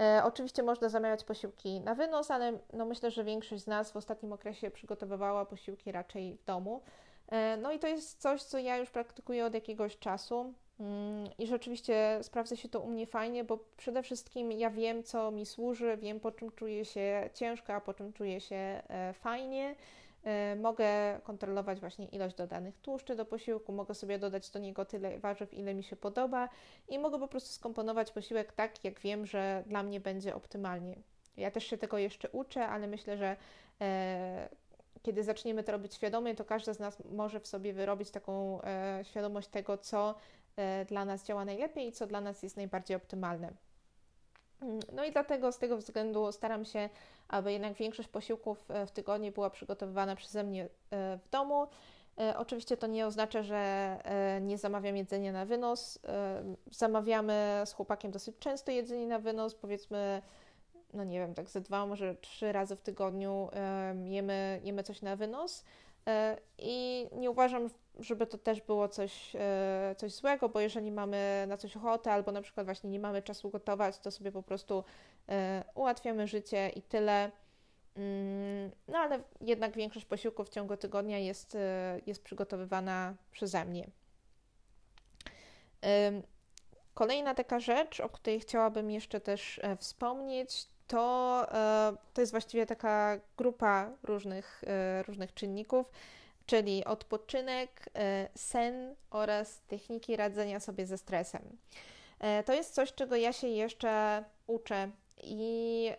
E, 0.00 0.22
oczywiście 0.24 0.62
można 0.62 0.88
zamawiać 0.88 1.24
posiłki 1.24 1.80
na 1.80 1.94
wynos, 1.94 2.30
ale 2.30 2.58
no 2.72 2.84
myślę, 2.84 3.10
że 3.10 3.24
większość 3.24 3.62
z 3.62 3.66
nas 3.66 3.92
w 3.92 3.96
ostatnim 3.96 4.32
okresie 4.32 4.70
przygotowywała 4.70 5.44
posiłki 5.44 5.92
raczej 5.92 6.34
w 6.34 6.44
domu. 6.44 6.82
E, 7.28 7.56
no 7.56 7.72
i 7.72 7.78
to 7.78 7.86
jest 7.86 8.20
coś, 8.20 8.42
co 8.42 8.58
ja 8.58 8.76
już 8.76 8.90
praktykuję 8.90 9.46
od 9.46 9.54
jakiegoś 9.54 9.98
czasu 9.98 10.54
mm, 10.80 11.28
i 11.38 11.46
rzeczywiście 11.46 12.18
sprawdza 12.22 12.56
się 12.56 12.68
to 12.68 12.80
u 12.80 12.90
mnie 12.90 13.06
fajnie, 13.06 13.44
bo 13.44 13.58
przede 13.76 14.02
wszystkim 14.02 14.52
ja 14.52 14.70
wiem, 14.70 15.02
co 15.02 15.30
mi 15.30 15.46
służy, 15.46 15.96
wiem, 15.96 16.20
po 16.20 16.32
czym 16.32 16.52
czuję 16.52 16.84
się 16.84 17.30
ciężko, 17.34 17.72
a 17.74 17.80
po 17.80 17.94
czym 17.94 18.12
czuję 18.12 18.40
się 18.40 18.56
e, 18.56 19.12
fajnie. 19.14 19.74
E, 20.26 20.56
mogę 20.56 21.20
kontrolować 21.24 21.80
właśnie 21.80 22.06
ilość 22.06 22.36
dodanych 22.36 22.78
tłuszczy 22.78 23.16
do 23.16 23.24
posiłku, 23.24 23.72
mogę 23.72 23.94
sobie 23.94 24.18
dodać 24.18 24.50
do 24.50 24.58
niego 24.58 24.84
tyle 24.84 25.18
warzyw, 25.18 25.54
ile 25.54 25.74
mi 25.74 25.82
się 25.82 25.96
podoba 25.96 26.48
i 26.88 26.98
mogę 26.98 27.18
po 27.18 27.28
prostu 27.28 27.48
skomponować 27.48 28.10
posiłek 28.10 28.52
tak, 28.52 28.84
jak 28.84 29.00
wiem, 29.00 29.26
że 29.26 29.64
dla 29.66 29.82
mnie 29.82 30.00
będzie 30.00 30.34
optymalnie. 30.34 30.96
Ja 31.36 31.50
też 31.50 31.64
się 31.64 31.78
tego 31.78 31.98
jeszcze 31.98 32.30
uczę, 32.30 32.68
ale 32.68 32.86
myślę, 32.86 33.16
że 33.16 33.36
e, 33.80 34.48
kiedy 35.02 35.24
zaczniemy 35.24 35.64
to 35.64 35.72
robić 35.72 35.94
świadomie, 35.94 36.34
to 36.34 36.44
każdy 36.44 36.74
z 36.74 36.78
nas 36.78 37.02
może 37.04 37.40
w 37.40 37.46
sobie 37.46 37.72
wyrobić 37.72 38.10
taką 38.10 38.62
e, 38.62 39.00
świadomość 39.04 39.48
tego, 39.48 39.78
co 39.78 40.14
e, 40.56 40.84
dla 40.84 41.04
nas 41.04 41.24
działa 41.24 41.44
najlepiej 41.44 41.88
i 41.88 41.92
co 41.92 42.06
dla 42.06 42.20
nas 42.20 42.42
jest 42.42 42.56
najbardziej 42.56 42.96
optymalne. 42.96 43.52
No 44.92 45.04
i 45.04 45.12
dlatego 45.12 45.52
z 45.52 45.58
tego 45.58 45.76
względu 45.76 46.32
staram 46.32 46.64
się, 46.64 46.88
aby 47.28 47.52
jednak 47.52 47.74
większość 47.74 48.08
posiłków 48.08 48.70
e, 48.70 48.86
w 48.86 48.90
tygodniu 48.90 49.32
była 49.32 49.50
przygotowywana 49.50 50.16
przeze 50.16 50.44
mnie 50.44 50.64
e, 50.64 50.68
w 51.18 51.28
domu. 51.30 51.66
E, 52.18 52.38
oczywiście 52.38 52.76
to 52.76 52.86
nie 52.86 53.06
oznacza, 53.06 53.42
że 53.42 53.96
nie 54.40 54.58
zamawiam 54.58 54.96
jedzenia 54.96 55.32
na 55.32 55.44
wynos. 55.44 55.98
Zamawiamy 56.70 57.62
z 57.64 57.72
chłopakiem 57.72 58.10
dosyć 58.10 58.38
często 58.38 58.70
jedzenie 58.70 59.06
na 59.06 59.18
wynos, 59.18 59.54
powiedzmy, 59.54 60.22
no 60.94 61.04
nie 61.04 61.18
wiem, 61.18 61.34
tak 61.34 61.50
ze 61.50 61.60
dwa, 61.60 61.86
może 61.86 62.14
trzy 62.14 62.52
razy 62.52 62.76
w 62.76 62.82
tygodniu 62.82 63.48
jemy, 64.04 64.60
jemy 64.64 64.82
coś 64.82 65.02
na 65.02 65.16
wynos. 65.16 65.64
I 66.58 67.06
nie 67.12 67.30
uważam, 67.30 67.68
żeby 68.00 68.26
to 68.26 68.38
też 68.38 68.60
było 68.60 68.88
coś, 68.88 69.36
e, 69.36 69.94
coś 69.98 70.12
złego, 70.12 70.48
bo 70.48 70.60
jeżeli 70.60 70.92
mamy 70.92 71.44
na 71.48 71.56
coś 71.56 71.76
ochotę, 71.76 72.12
albo 72.12 72.32
na 72.32 72.42
przykład 72.42 72.66
właśnie 72.66 72.90
nie 72.90 73.00
mamy 73.00 73.22
czasu 73.22 73.50
gotować, 73.50 73.98
to 73.98 74.10
sobie 74.10 74.32
po 74.32 74.42
prostu 74.42 74.84
e, 75.28 75.64
ułatwiamy 75.74 76.26
życie 76.26 76.68
i 76.68 76.82
tyle. 76.82 77.30
Mm, 77.96 78.70
no 78.88 78.98
ale 78.98 79.20
jednak 79.40 79.76
większość 79.76 80.06
posiłków 80.06 80.46
w 80.46 80.50
ciągu 80.50 80.76
tygodnia 80.76 81.18
jest, 81.18 81.54
e, 81.54 82.00
jest 82.06 82.22
przygotowywana 82.22 83.14
przeze 83.32 83.64
mnie. 83.64 83.90
Kolejna 86.94 87.34
taka 87.34 87.60
rzecz, 87.60 88.00
o 88.00 88.08
której 88.08 88.40
chciałabym 88.40 88.90
jeszcze 88.90 89.20
też 89.20 89.60
wspomnieć, 89.78 90.68
to, 90.86 91.46
to 92.14 92.20
jest 92.20 92.32
właściwie 92.32 92.66
taka 92.66 93.18
grupa 93.36 93.90
różnych, 94.02 94.64
różnych 95.06 95.34
czynników, 95.34 95.90
czyli 96.46 96.84
odpoczynek, 96.84 97.88
sen 98.36 98.94
oraz 99.10 99.60
techniki 99.60 100.16
radzenia 100.16 100.60
sobie 100.60 100.86
ze 100.86 100.98
stresem. 100.98 101.56
To 102.46 102.52
jest 102.52 102.74
coś, 102.74 102.94
czego 102.94 103.16
ja 103.16 103.32
się 103.32 103.48
jeszcze 103.48 104.24
uczę 104.46 104.90
i 105.22 105.90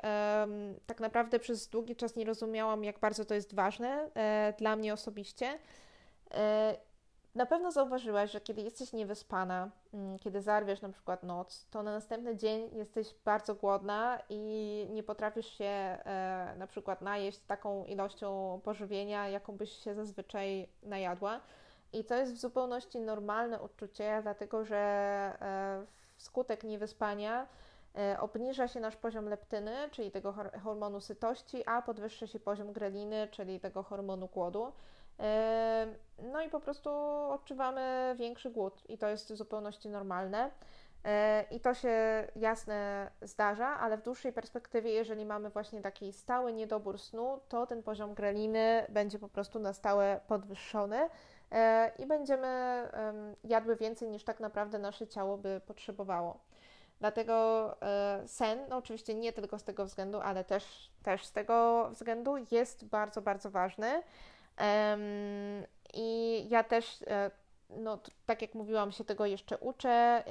tak 0.85 0.99
naprawdę 0.99 1.39
przez 1.39 1.67
długi 1.67 1.95
czas 1.95 2.15
nie 2.15 2.25
rozumiałam, 2.25 2.83
jak 2.83 2.99
bardzo 2.99 3.25
to 3.25 3.33
jest 3.33 3.55
ważne 3.55 4.09
dla 4.57 4.75
mnie 4.75 4.93
osobiście. 4.93 5.59
Na 7.37 7.45
pewno 7.45 7.71
zauważyłaś, 7.71 8.31
że 8.31 8.41
kiedy 8.41 8.61
jesteś 8.61 8.93
niewyspana, 8.93 9.69
mm, 9.93 10.19
kiedy 10.19 10.41
zarwiesz 10.41 10.81
na 10.81 10.89
przykład 10.89 11.23
noc, 11.23 11.67
to 11.71 11.83
na 11.83 11.91
następny 11.91 12.35
dzień 12.35 12.69
jesteś 12.75 13.15
bardzo 13.25 13.55
głodna 13.55 14.19
i 14.29 14.87
nie 14.89 15.03
potrafisz 15.03 15.47
się 15.47 15.65
e, 15.65 16.55
na 16.57 16.67
przykład 16.67 17.01
najeść 17.01 17.39
taką 17.39 17.85
ilością 17.85 18.61
pożywienia, 18.63 19.29
jaką 19.29 19.57
byś 19.57 19.71
się 19.71 19.95
zazwyczaj 19.95 20.69
najadła. 20.83 21.41
I 21.93 22.03
to 22.03 22.15
jest 22.15 22.33
w 22.33 22.37
zupełności 22.37 22.99
normalne 22.99 23.61
uczucie, 23.61 24.19
dlatego 24.23 24.65
że 24.65 24.77
e, 24.77 25.85
wskutek 26.15 26.63
niewyspania 26.63 27.47
e, 27.97 28.19
obniża 28.19 28.67
się 28.67 28.79
nasz 28.79 28.95
poziom 28.95 29.25
leptyny, 29.25 29.75
czyli 29.91 30.11
tego 30.11 30.33
hormonu 30.63 31.01
sytości, 31.01 31.63
a 31.65 31.81
podwyższa 31.81 32.27
się 32.27 32.39
poziom 32.39 32.73
greliny, 32.73 33.27
czyli 33.31 33.59
tego 33.59 33.83
hormonu 33.83 34.27
głodu. 34.27 34.71
No 36.23 36.41
i 36.41 36.49
po 36.49 36.59
prostu 36.59 36.89
odczuwamy 37.29 38.15
większy 38.17 38.49
głód 38.49 38.83
i 38.89 38.97
to 38.97 39.07
jest 39.07 39.33
w 39.33 39.35
zupełności 39.35 39.89
normalne. 39.89 40.51
E, 41.05 41.45
I 41.51 41.59
to 41.59 41.73
się 41.73 42.27
jasne 42.35 43.11
zdarza, 43.21 43.67
ale 43.67 43.97
w 43.97 44.01
dłuższej 44.01 44.33
perspektywie, 44.33 44.91
jeżeli 44.91 45.25
mamy 45.25 45.49
właśnie 45.49 45.81
taki 45.81 46.13
stały 46.13 46.53
niedobór 46.53 46.99
snu, 46.99 47.39
to 47.49 47.67
ten 47.67 47.83
poziom 47.83 48.13
greliny 48.13 48.85
będzie 48.89 49.19
po 49.19 49.29
prostu 49.29 49.59
na 49.59 49.73
stałe 49.73 50.19
podwyższony 50.27 51.09
e, 51.51 51.91
i 51.99 52.05
będziemy 52.05 52.47
jadły 53.43 53.75
więcej 53.75 54.09
niż 54.09 54.23
tak 54.23 54.39
naprawdę 54.39 54.79
nasze 54.79 55.07
ciało 55.07 55.37
by 55.37 55.61
potrzebowało. 55.65 56.39
Dlatego 56.99 57.75
e, 57.81 58.23
sen, 58.27 58.59
no 58.69 58.77
oczywiście 58.77 59.15
nie 59.15 59.33
tylko 59.33 59.59
z 59.59 59.63
tego 59.63 59.85
względu, 59.85 60.19
ale 60.19 60.43
też, 60.43 60.91
też 61.03 61.25
z 61.25 61.31
tego 61.31 61.89
względu 61.91 62.35
jest 62.51 62.85
bardzo, 62.85 63.21
bardzo 63.21 63.51
ważny. 63.51 64.03
I 65.93 66.45
ja 66.49 66.63
też, 66.63 67.03
e, 67.07 67.31
no, 67.69 67.99
tak 68.25 68.41
jak 68.41 68.55
mówiłam, 68.55 68.91
się 68.91 69.03
tego 69.03 69.25
jeszcze 69.25 69.57
uczę 69.57 70.23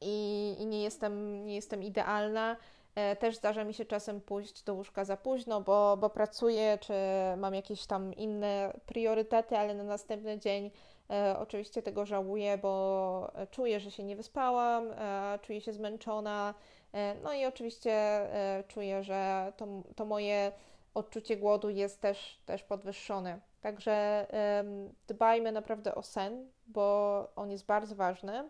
i, 0.00 0.56
i 0.58 0.66
nie, 0.66 0.82
jestem, 0.82 1.44
nie 1.46 1.54
jestem 1.54 1.82
idealna. 1.82 2.56
E, 2.94 3.16
też 3.16 3.36
zdarza 3.36 3.64
mi 3.64 3.74
się 3.74 3.84
czasem 3.84 4.20
pójść 4.20 4.62
do 4.62 4.74
łóżka 4.74 5.04
za 5.04 5.16
późno, 5.16 5.60
bo, 5.60 5.96
bo 5.96 6.10
pracuję, 6.10 6.78
czy 6.80 6.94
mam 7.36 7.54
jakieś 7.54 7.86
tam 7.86 8.14
inne 8.14 8.72
priorytety, 8.86 9.56
ale 9.56 9.74
na 9.74 9.84
następny 9.84 10.38
dzień 10.38 10.70
e, 11.10 11.36
oczywiście 11.38 11.82
tego 11.82 12.06
żałuję, 12.06 12.58
bo 12.58 13.32
czuję, 13.50 13.80
że 13.80 13.90
się 13.90 14.04
nie 14.04 14.16
wyspałam, 14.16 14.92
e, 14.92 15.38
czuję 15.42 15.60
się 15.60 15.72
zmęczona. 15.72 16.54
E, 16.92 17.14
no 17.22 17.32
i 17.32 17.46
oczywiście 17.46 17.92
e, 17.92 18.64
czuję, 18.68 19.02
że 19.02 19.52
to, 19.56 19.66
to 19.96 20.04
moje 20.04 20.52
odczucie 20.94 21.36
głodu 21.36 21.70
jest 21.70 22.00
też, 22.00 22.40
też 22.46 22.62
podwyższone. 22.62 23.40
Także 23.60 24.26
dbajmy 25.06 25.52
naprawdę 25.52 25.94
o 25.94 26.02
sen, 26.02 26.50
bo 26.66 27.28
on 27.36 27.50
jest 27.50 27.66
bardzo 27.66 27.94
ważny. 27.94 28.48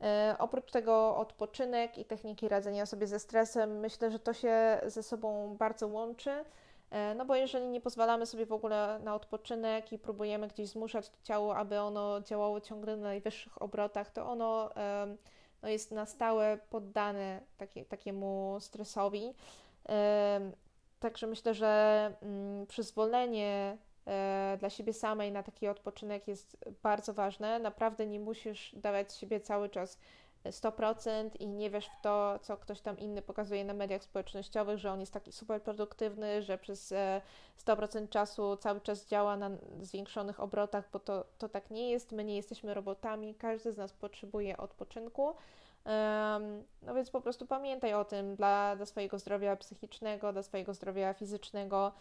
E, 0.00 0.36
oprócz 0.38 0.70
tego 0.70 1.16
odpoczynek 1.16 1.98
i 1.98 2.04
techniki 2.04 2.48
radzenia 2.48 2.86
sobie 2.86 3.06
ze 3.06 3.18
stresem, 3.18 3.78
myślę, 3.78 4.10
że 4.10 4.18
to 4.18 4.32
się 4.32 4.80
ze 4.86 5.02
sobą 5.02 5.56
bardzo 5.58 5.88
łączy. 5.88 6.44
E, 6.90 7.14
no 7.14 7.24
bo 7.24 7.34
jeżeli 7.34 7.68
nie 7.68 7.80
pozwalamy 7.80 8.26
sobie 8.26 8.46
w 8.46 8.52
ogóle 8.52 9.00
na 9.04 9.14
odpoczynek 9.14 9.92
i 9.92 9.98
próbujemy 9.98 10.48
gdzieś 10.48 10.68
zmuszać 10.68 11.10
ciało, 11.22 11.56
aby 11.56 11.80
ono 11.80 12.20
działało 12.20 12.60
ciągle 12.60 12.96
na 12.96 13.02
najwyższych 13.02 13.62
obrotach, 13.62 14.10
to 14.10 14.26
ono 14.26 14.70
no 15.62 15.68
jest 15.68 15.92
na 15.92 16.06
stałe 16.06 16.58
poddane 16.70 17.40
takie, 17.56 17.84
takiemu 17.84 18.56
stresowi. 18.60 19.34
Także 21.00 21.26
myślę, 21.26 21.54
że 21.54 22.12
mm, 22.22 22.66
przyzwolenie 22.66 23.78
e, 24.06 24.56
dla 24.60 24.70
siebie 24.70 24.92
samej 24.92 25.32
na 25.32 25.42
taki 25.42 25.68
odpoczynek 25.68 26.28
jest 26.28 26.56
bardzo 26.82 27.14
ważne. 27.14 27.58
Naprawdę 27.58 28.06
nie 28.06 28.20
musisz 28.20 28.74
dawać 28.74 29.14
siebie 29.14 29.40
cały 29.40 29.68
czas 29.68 29.98
100% 30.50 31.30
i 31.40 31.46
nie 31.46 31.70
wiesz 31.70 31.86
w 31.86 32.00
to, 32.02 32.38
co 32.42 32.56
ktoś 32.56 32.80
tam 32.80 32.98
inny 32.98 33.22
pokazuje 33.22 33.64
na 33.64 33.74
mediach 33.74 34.02
społecznościowych, 34.02 34.78
że 34.78 34.92
on 34.92 35.00
jest 35.00 35.12
taki 35.12 35.32
super 35.32 35.62
produktywny, 35.62 36.42
że 36.42 36.58
przez 36.58 36.94
100% 37.66 38.04
e, 38.04 38.08
czasu 38.08 38.56
cały 38.56 38.80
czas 38.80 39.06
działa 39.06 39.36
na 39.36 39.50
zwiększonych 39.80 40.40
obrotach, 40.40 40.88
bo 40.92 40.98
to, 40.98 41.24
to 41.38 41.48
tak 41.48 41.70
nie 41.70 41.90
jest. 41.90 42.12
My 42.12 42.24
nie 42.24 42.36
jesteśmy 42.36 42.74
robotami, 42.74 43.34
każdy 43.34 43.72
z 43.72 43.76
nas 43.76 43.92
potrzebuje 43.92 44.56
odpoczynku. 44.56 45.34
No 46.82 46.94
więc 46.94 47.10
po 47.10 47.20
prostu 47.20 47.46
pamiętaj 47.46 47.94
o 47.94 48.04
tym 48.04 48.36
dla, 48.36 48.76
dla 48.76 48.86
swojego 48.86 49.18
zdrowia 49.18 49.56
psychicznego, 49.56 50.32
dla 50.32 50.42
swojego 50.42 50.74
zdrowia 50.74 51.14
fizycznego. 51.14 51.92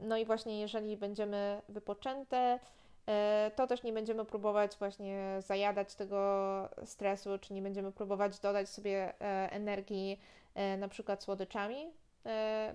No 0.00 0.16
i 0.16 0.24
właśnie 0.24 0.60
jeżeli 0.60 0.96
będziemy 0.96 1.62
wypoczęte, 1.68 2.58
e, 3.06 3.50
to 3.56 3.66
też 3.66 3.82
nie 3.82 3.92
będziemy 3.92 4.24
próbować 4.24 4.76
właśnie 4.78 5.36
zajadać 5.38 5.94
tego 5.94 6.68
stresu, 6.84 7.38
czy 7.40 7.54
nie 7.54 7.62
będziemy 7.62 7.92
próbować 7.92 8.38
dodać 8.38 8.68
sobie 8.68 9.20
e, 9.20 9.52
energii 9.52 10.20
e, 10.54 10.76
na 10.76 10.88
przykład 10.88 11.22
słodyczami, 11.22 11.92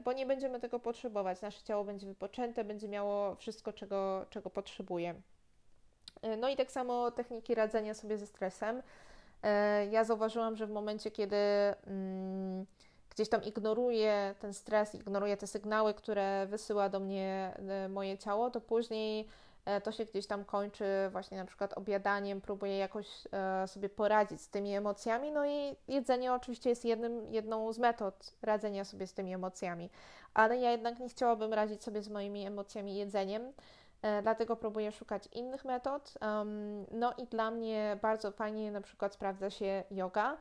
bo 0.04 0.14
nie 0.14 0.26
będziemy 0.26 0.60
tego 0.60 0.80
potrzebować. 0.80 1.42
Nasze 1.42 1.64
ciało 1.64 1.84
będzie 1.84 2.08
wypoczęte, 2.08 2.64
będzie 2.64 2.88
miało 2.88 3.36
wszystko, 3.36 3.74
czego, 3.74 4.26
czego 4.30 4.50
potrzebuje. 4.50 5.16
No 6.38 6.50
i 6.50 6.56
tak 6.56 6.72
samo 6.72 7.12
techniki 7.12 7.56
radzenia 7.56 7.94
sobie 7.94 8.18
ze 8.18 8.28
stresem. 8.28 8.82
E, 9.44 9.86
ja 9.86 10.04
zauważyłam, 10.04 10.56
że 10.56 10.68
w 10.68 10.72
momencie, 10.72 11.12
kiedy 11.12 11.36
mm, 11.88 12.66
gdzieś 13.10 13.30
tam 13.30 13.44
ignoruję 13.44 14.36
ten 14.40 14.54
stres, 14.54 14.96
ignoruję 14.96 15.38
te 15.38 15.48
sygnały, 15.48 15.94
które 15.94 16.46
wysyła 16.50 16.90
do 16.90 17.00
mnie 17.00 17.54
e, 17.70 17.90
moje 17.90 18.18
ciało, 18.18 18.50
to 18.50 18.62
później 18.62 19.28
e, 19.66 19.82
to 19.82 19.92
się 19.92 20.06
gdzieś 20.06 20.28
tam 20.28 20.46
kończy 20.46 20.86
właśnie 21.12 21.38
na 21.38 21.46
przykład 21.46 21.74
objadaniem, 21.74 22.42
próbuję 22.42 22.78
jakoś 22.78 23.08
sobie 23.68 23.90
poradzić 23.90 24.42
z 24.42 24.50
tymi 24.50 24.76
emocjami, 24.76 25.32
no 25.32 25.46
i 25.46 25.76
jedzenie 25.88 26.34
oczywiście 26.34 26.70
jest 26.70 26.86
jednym, 26.86 27.34
jedną 27.34 27.74
z 27.74 27.80
metod 27.80 28.34
radzenia 28.42 28.86
sobie 28.86 29.08
z 29.08 29.14
tymi 29.14 29.34
emocjami, 29.34 29.90
ale 30.34 30.58
ja 30.58 30.72
jednak 30.72 31.00
nie 31.00 31.10
chciałabym 31.10 31.54
radzić 31.54 31.84
sobie 31.84 32.02
z 32.02 32.10
moimi 32.10 32.46
emocjami 32.46 32.96
jedzeniem, 32.96 33.54
dlatego 34.22 34.56
próbuję 34.56 34.92
szukać 34.92 35.28
innych 35.32 35.66
metod. 35.66 36.14
No 36.92 37.14
i 37.18 37.28
dla 37.28 37.52
mnie 37.52 37.98
bardzo 38.02 38.32
fajnie 38.32 38.72
na 38.72 38.82
przykład 38.82 39.14
sprawdza 39.14 39.50
się 39.50 39.84
yoga, 39.92 40.38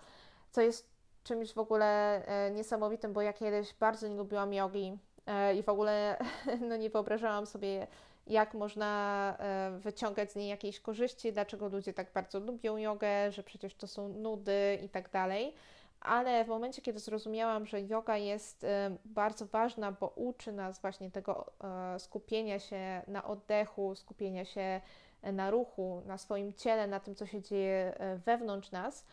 co 0.51 0.61
jest 0.61 0.93
czymś 1.25 1.53
w 1.53 1.59
ogóle 1.59 2.23
e, 2.27 2.51
niesamowitym, 2.51 3.13
bo 3.13 3.23
ja 3.23 3.33
kiedyś 3.33 3.75
bardzo 3.75 4.09
nie 4.09 4.17
lubiłam 4.17 4.55
jogi 4.55 4.99
e, 5.27 5.55
i 5.55 5.63
w 5.63 5.69
ogóle 5.69 6.17
no 6.69 6.77
nie 6.77 6.91
wyobrażałam 6.91 7.47
sobie, 7.47 7.87
jak 8.27 8.55
można 8.55 9.37
wyciągać 9.79 10.33
z 10.33 10.37
niej 10.37 10.49
jakieś 10.49 10.81
korzyści, 10.81 11.33
dlaczego 11.33 11.69
ludzie 11.69 11.93
tak 11.93 12.13
bardzo 12.13 12.41
lubią 12.41 12.77
jogę, 12.77 13.33
że 13.33 13.43
przecież 13.43 13.75
to 13.75 13.87
są 13.87 14.09
nudy 14.09 14.79
i 14.83 14.89
tak 14.89 15.11
dalej 15.11 15.55
ale 16.03 16.45
w 16.45 16.49
momencie, 16.49 16.83
kiedy 16.83 16.99
zrozumiałam, 16.99 17.67
że 17.67 17.81
yoga 17.81 18.17
jest 18.17 18.65
y, 18.65 18.69
bardzo 19.05 19.47
ważna, 19.47 19.93
bo 19.93 20.09
uczy 20.09 20.53
nas 20.53 20.81
właśnie 20.81 21.11
tego 21.11 21.53
y, 21.97 21.99
skupienia 21.99 22.59
się 22.59 23.03
na 23.07 23.25
oddechu, 23.25 23.95
skupienia 23.95 24.45
się 24.45 24.81
na 25.23 25.51
ruchu, 25.51 26.03
na 26.07 26.19
swoim 26.19 26.53
ciele, 26.53 26.87
na 26.87 27.01
tym, 27.01 27.15
co 27.15 27.27
się 27.27 27.43
dzieje 27.43 27.95
y, 28.17 28.19
wewnątrz 28.19 28.71
nas, 28.71 29.07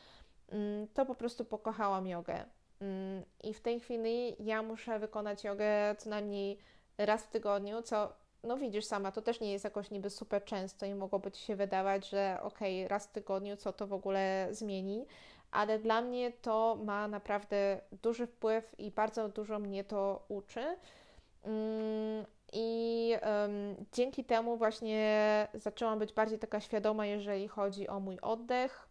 mm, 0.49 0.87
to 0.87 1.05
po 1.05 1.15
prostu 1.15 1.45
pokochałam 1.45 2.07
jogę. 2.07 2.45
Mm, 2.81 3.23
I 3.43 3.53
w 3.53 3.61
tej 3.61 3.79
chwili 3.79 4.35
ja 4.39 4.63
muszę 4.63 4.99
wykonać 4.99 5.43
jogę 5.43 5.95
co 5.97 6.09
najmniej 6.09 6.57
raz 6.97 7.23
w 7.23 7.29
tygodniu, 7.29 7.81
co 7.81 8.13
no 8.43 8.57
widzisz 8.57 8.85
sama, 8.85 9.11
to 9.11 9.21
też 9.21 9.39
nie 9.39 9.51
jest 9.51 9.63
jakoś 9.63 9.91
niby 9.91 10.09
super 10.09 10.45
często 10.45 10.85
i 10.85 10.93
mogłoby 10.93 11.31
Ci 11.31 11.45
się 11.45 11.55
wydawać, 11.55 12.09
że 12.09 12.37
okej, 12.41 12.79
okay, 12.79 12.87
raz 12.87 13.07
w 13.07 13.11
tygodniu, 13.11 13.57
co 13.57 13.73
to 13.73 13.87
w 13.87 13.93
ogóle 13.93 14.47
zmieni, 14.51 15.05
ale 15.51 15.79
dla 15.79 16.01
mnie 16.01 16.31
to 16.31 16.77
ma 16.83 17.07
naprawdę 17.07 17.81
duży 18.01 18.27
wpływ 18.27 18.79
i 18.79 18.91
bardzo 18.91 19.29
dużo 19.29 19.59
mnie 19.59 19.83
to 19.83 20.25
uczy. 20.27 20.77
Mm, 21.43 22.25
I 22.53 23.13
um, 23.23 23.85
dzięki 23.91 24.23
temu 24.25 24.57
właśnie 24.57 25.47
zaczęłam 25.53 25.99
być 25.99 26.13
bardziej 26.13 26.39
taka 26.39 26.59
świadoma, 26.59 27.05
jeżeli 27.05 27.47
chodzi 27.47 27.87
o 27.87 27.99
mój 27.99 28.19
oddech. 28.19 28.89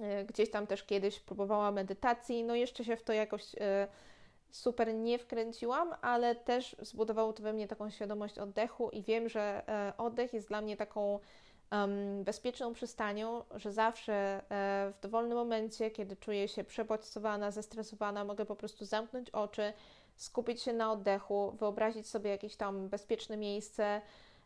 E, 0.00 0.24
gdzieś 0.24 0.50
tam 0.50 0.66
też 0.66 0.84
kiedyś 0.84 1.20
próbowałam 1.20 1.74
medytacji, 1.74 2.44
no 2.44 2.54
jeszcze 2.54 2.84
się 2.84 2.96
w 2.96 3.02
to 3.02 3.12
jakoś 3.12 3.54
e, 3.60 3.88
super 4.50 4.94
nie 4.94 5.18
wkręciłam, 5.18 5.94
ale 6.00 6.34
też 6.34 6.76
zbudowało 6.80 7.32
to 7.32 7.42
we 7.42 7.52
mnie 7.52 7.68
taką 7.68 7.90
świadomość 7.90 8.38
oddechu 8.38 8.90
i 8.90 9.02
wiem, 9.02 9.28
że 9.28 9.62
e, 9.68 9.92
oddech 9.96 10.32
jest 10.32 10.48
dla 10.48 10.60
mnie 10.60 10.76
taką 10.76 11.18
um, 11.72 12.24
bezpieczną 12.24 12.72
przystanią, 12.72 13.44
że 13.54 13.72
zawsze 13.72 14.12
e, 14.14 14.92
w 14.98 15.00
dowolnym 15.02 15.38
momencie, 15.38 15.90
kiedy 15.90 16.16
czuję 16.16 16.48
się 16.48 16.64
przebodźcowana, 16.64 17.50
zestresowana, 17.50 18.24
mogę 18.24 18.46
po 18.46 18.56
prostu 18.56 18.84
zamknąć 18.84 19.30
oczy, 19.30 19.72
skupić 20.16 20.62
się 20.62 20.72
na 20.72 20.92
oddechu, 20.92 21.52
wyobrazić 21.58 22.08
sobie 22.08 22.30
jakieś 22.30 22.56
tam 22.56 22.88
bezpieczne 22.88 23.36
miejsce. 23.36 24.00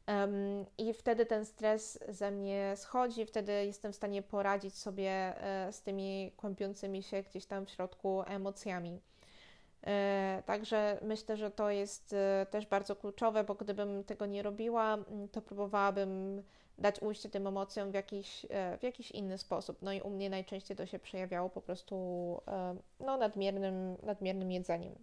Um, 0.09 0.67
I 0.79 0.93
wtedy 0.93 1.27
ten 1.27 1.45
stres 1.45 1.99
ze 2.09 2.31
mnie 2.31 2.75
schodzi, 2.77 3.27
wtedy 3.27 3.53
jestem 3.53 3.93
w 3.93 3.97
stanie 3.97 4.23
poradzić 4.23 4.75
sobie 4.75 5.11
e, 5.11 5.73
z 5.73 5.83
tymi 5.83 6.33
kłębiącymi 6.37 7.03
się 7.03 7.23
gdzieś 7.23 7.47
tam 7.47 7.67
w 7.67 7.71
środku 7.71 8.23
emocjami. 8.27 9.01
E, 9.87 10.43
także 10.47 10.99
myślę, 11.03 11.37
że 11.37 11.51
to 11.51 11.71
jest 11.71 12.13
e, 12.13 12.47
też 12.51 12.67
bardzo 12.67 12.97
kluczowe, 12.97 13.45
bo 13.45 13.55
gdybym 13.55 14.05
tego 14.05 14.27
nie 14.27 14.43
robiła, 14.43 14.99
to 15.33 15.43
próbowałabym 15.43 16.43
dać 16.79 17.03
ujście 17.03 17.29
tym 17.29 17.47
emocjom 17.47 17.91
w 17.91 17.95
jakiś, 17.95 18.47
w 18.79 18.83
jakiś 18.83 19.11
inny 19.11 19.39
sposób. 19.39 19.83
No 19.83 19.93
i 19.93 20.01
u 20.01 20.11
mnie 20.11 20.31
najczęściej 20.31 20.77
to 20.77 20.87
się 20.87 20.99
przejawiało 20.99 21.51
po 21.51 21.61
prostu 21.61 21.97
no, 23.01 23.17
nadmiernym, 23.17 23.97
nadmiernym 24.03 24.53
jedzeniem. 24.53 24.95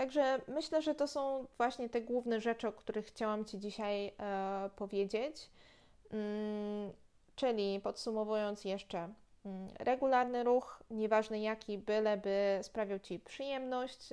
Także 0.00 0.40
myślę, 0.48 0.82
że 0.82 0.94
to 0.94 1.08
są 1.08 1.46
właśnie 1.56 1.88
te 1.88 2.00
główne 2.00 2.40
rzeczy, 2.40 2.68
o 2.68 2.72
których 2.72 3.06
chciałam 3.06 3.44
Ci 3.44 3.58
dzisiaj 3.58 4.12
e, 4.18 4.70
powiedzieć. 4.76 5.50
Mm, 6.10 6.92
czyli 7.36 7.80
podsumowując 7.80 8.64
jeszcze, 8.64 8.98
mm, 9.44 9.68
regularny 9.78 10.44
ruch, 10.44 10.82
nieważny 10.90 11.40
jaki, 11.40 11.78
byleby 11.78 12.58
sprawiał 12.62 12.98
Ci 12.98 13.18
przyjemność 13.18 14.08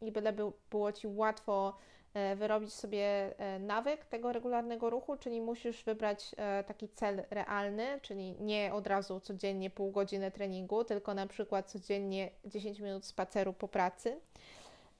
i 0.00 0.12
byleby 0.12 0.42
było 0.70 0.92
Ci 0.92 1.06
łatwo 1.06 1.68
e, 1.68 1.97
wyrobić 2.36 2.74
sobie 2.74 3.34
e, 3.38 3.58
nawyk 3.58 4.04
tego 4.04 4.32
regularnego 4.32 4.90
ruchu, 4.90 5.16
czyli 5.16 5.40
musisz 5.40 5.84
wybrać 5.84 6.34
e, 6.36 6.64
taki 6.64 6.88
cel 6.88 7.22
realny, 7.30 8.00
czyli 8.02 8.32
nie 8.40 8.74
od 8.74 8.86
razu 8.86 9.20
codziennie 9.20 9.70
pół 9.70 9.90
godziny 9.90 10.30
treningu, 10.30 10.84
tylko 10.84 11.14
na 11.14 11.26
przykład 11.26 11.70
codziennie 11.70 12.30
10 12.44 12.80
minut 12.80 13.06
spaceru 13.06 13.52
po 13.52 13.68
pracy. 13.68 14.20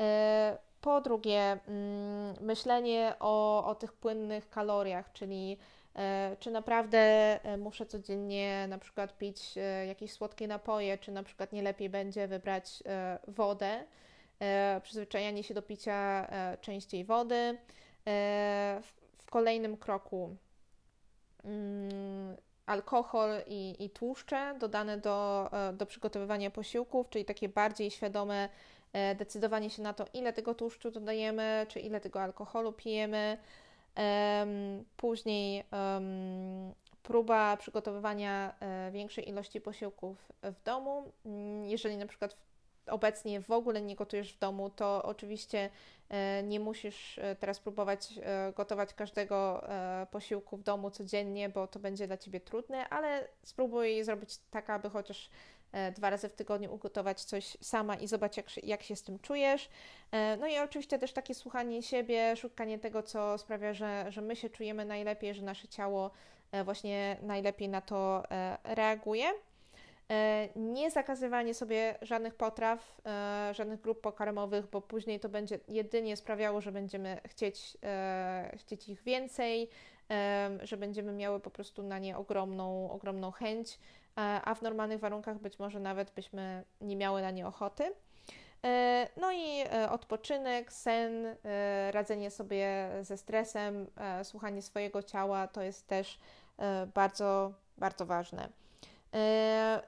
E, 0.01 0.59
po 0.81 1.01
drugie, 1.01 1.59
mm, 1.69 2.35
myślenie 2.41 3.15
o, 3.21 3.65
o 3.67 3.75
tych 3.75 3.93
płynnych 3.93 4.51
kaloriach, 4.51 5.13
czyli 5.13 5.59
e, 5.97 6.37
czy 6.41 6.51
naprawdę 6.51 6.99
e, 7.45 7.57
muszę 7.57 7.87
codziennie 7.87 8.67
na 8.69 8.79
przykład 8.79 9.19
pić 9.19 9.55
jakieś 9.89 10.13
słodkie 10.13 10.49
napoje, 10.49 10.99
czy 10.99 11.13
na 11.13 11.23
przykład 11.23 11.53
nie 11.53 11.63
lepiej 11.63 11.91
będzie 11.91 12.29
wybrać 12.29 12.83
wodę, 13.29 13.85
przyzwyczajanie 14.83 15.43
się 15.45 15.55
do 15.55 15.63
picia 15.63 16.29
częściej 16.61 17.05
wody. 17.05 17.59
W 19.23 19.31
kolejnym 19.31 19.77
kroku 19.77 20.37
mm, 21.45 22.37
alkohol 22.67 23.31
i, 23.47 23.85
i 23.85 23.91
tłuszcze 23.91 24.55
dodane 24.61 24.99
do, 24.99 25.51
do 25.73 25.87
przygotowywania 25.87 26.51
posiłków, 26.51 27.09
czyli 27.09 27.25
takie 27.25 27.49
bardziej 27.49 27.91
świadome 27.91 28.49
E, 28.93 29.15
decydowanie 29.15 29.71
się 29.71 29.83
na 29.83 29.93
to, 29.93 30.05
ile 30.15 30.33
tego 30.33 30.55
tłuszczu 30.55 30.91
dodajemy, 30.91 31.67
czy 31.69 31.81
ile 31.81 32.01
tego 32.01 32.23
alkoholu 32.23 32.73
pijemy. 32.73 33.39
Później 34.97 35.65
próba 37.03 37.57
przygotowywania 37.57 38.55
e, 38.61 38.91
większej 38.91 39.29
ilości 39.29 39.61
posiłków 39.61 40.33
w 40.43 40.63
domu. 40.65 41.13
Mm, 41.27 41.65
jeżeli 41.65 41.97
na 41.97 42.07
przykład 42.07 42.37
obecnie 42.91 43.41
w 43.41 43.51
ogóle 43.51 43.83
nie 43.83 43.97
gotujesz 43.97 44.33
w 44.33 44.39
domu, 44.39 44.71
to 44.71 45.03
oczywiście 45.03 45.71
e, 46.09 46.43
nie 46.43 46.61
musisz 46.61 47.21
teraz 47.41 47.61
próbować 47.61 48.09
gotować 48.57 48.95
każdego 48.95 49.65
posiłku 50.11 50.57
w 50.57 50.63
domu 50.63 50.91
codziennie, 50.91 51.49
bo 51.49 51.67
to 51.67 51.79
będzie 51.79 52.07
dla 52.07 52.17
Ciebie 52.17 52.41
trudne, 52.41 52.89
ale 52.89 53.29
spróbuj 53.43 54.05
zrobić 54.05 54.39
tak, 54.51 54.71
aby 54.71 54.91
chociaż 54.91 55.31
E, 55.73 55.93
dwa 55.93 56.11
razy 56.11 56.29
w 56.29 56.33
tygodniu 56.33 56.75
ugotować 56.75 57.25
coś 57.25 57.57
sama 57.61 57.97
i 57.97 58.09
zobacz, 58.09 58.37
jak, 58.37 58.65
jak 58.65 58.83
się 58.83 58.97
z 58.97 59.03
tym 59.03 59.19
czujesz. 59.19 59.69
E, 60.13 60.37
no 60.37 60.47
i 60.47 60.59
oczywiście 60.59 60.99
też 60.99 61.13
takie 61.13 61.35
słuchanie 61.35 61.83
siebie, 61.83 62.37
szukanie 62.37 62.79
tego, 62.79 63.03
co 63.03 63.39
sprawia, 63.39 63.75
że, 63.75 64.07
że 64.09 64.21
my 64.21 64.37
się 64.37 64.51
czujemy 64.51 64.85
najlepiej, 64.85 65.35
że 65.35 65.43
nasze 65.43 65.69
ciało 65.69 66.11
e, 66.53 66.65
właśnie 66.65 67.17
najlepiej 67.23 67.69
na 67.69 67.81
to 67.81 68.23
reaguje. 68.65 69.31
Nie 70.57 70.91
zakazywanie 70.91 71.55
sobie 71.55 71.99
żadnych 72.03 72.35
potraw, 72.35 73.01
żadnych 73.53 73.81
grup 73.81 74.01
pokarmowych, 74.01 74.67
bo 74.67 74.81
później 74.81 75.21
to 75.21 75.29
będzie 75.29 75.59
jedynie 75.69 76.17
sprawiało, 76.17 76.61
że 76.61 76.73
będziemy 76.73 77.21
chcieć, 77.27 77.77
chcieć 78.57 78.89
ich 78.89 79.03
więcej, 79.03 79.69
że 80.63 80.77
będziemy 80.77 81.13
miały 81.13 81.41
po 81.41 81.51
prostu 81.51 81.83
na 81.83 81.99
nie 81.99 82.17
ogromną, 82.17 82.91
ogromną 82.91 83.31
chęć 83.31 83.79
a 84.45 84.55
w 84.55 84.63
normalnych 84.63 85.01
warunkach 85.01 85.39
być 85.39 85.59
może 85.59 85.81
nawet 85.81 86.11
byśmy 86.11 86.65
nie 86.81 86.97
miały 86.97 87.23
na 87.23 87.31
nie 87.31 87.47
ochoty. 87.47 87.95
E, 88.65 89.09
no 89.17 89.33
i 89.33 89.61
e, 89.61 89.91
odpoczynek, 89.91 90.73
sen, 90.73 91.27
e, 91.27 91.93
radzenie 91.93 92.31
sobie 92.31 92.91
ze 93.03 93.17
stresem, 93.17 93.87
słuchanie 94.23 94.63
swojego 94.63 95.03
ciała 95.03 95.49
to 95.49 95.63
jest 95.63 95.87
też 95.87 96.19
bardzo, 96.95 97.53
bardzo 97.77 98.07
ważne. 98.07 98.49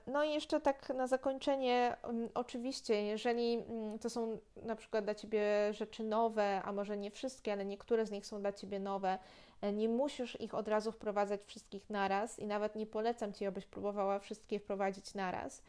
No 0.06 0.24
i 0.24 0.32
jeszcze 0.32 0.60
tak 0.60 0.88
na 0.88 1.06
zakończenie, 1.06 1.96
mm, 2.02 2.28
oczywiście, 2.34 3.02
jeżeli 3.02 3.54
mm, 3.54 3.98
to 3.98 4.10
są 4.10 4.38
na 4.62 4.76
przykład 4.76 5.04
dla 5.04 5.14
Ciebie 5.14 5.42
rzeczy 5.72 6.04
nowe, 6.04 6.62
a 6.64 6.72
może 6.72 6.96
nie 6.96 7.10
wszystkie, 7.10 7.52
ale 7.52 7.64
niektóre 7.64 8.06
z 8.06 8.10
nich 8.10 8.26
są 8.26 8.40
dla 8.40 8.52
Ciebie 8.52 8.80
nowe, 8.80 9.18
E, 9.60 9.72
nie 9.72 9.88
musisz 9.88 10.40
ich 10.40 10.54
od 10.54 10.68
razu 10.68 10.92
wprowadzać 10.92 11.44
wszystkich 11.44 11.90
naraz 11.90 12.38
i 12.38 12.46
nawet 12.46 12.76
nie 12.76 12.86
polecam 12.86 13.32
Ci, 13.32 13.46
abyś 13.46 13.66
próbowała 13.66 14.18
wszystkie 14.18 14.60
wprowadzić 14.60 15.14
naraz, 15.14 15.62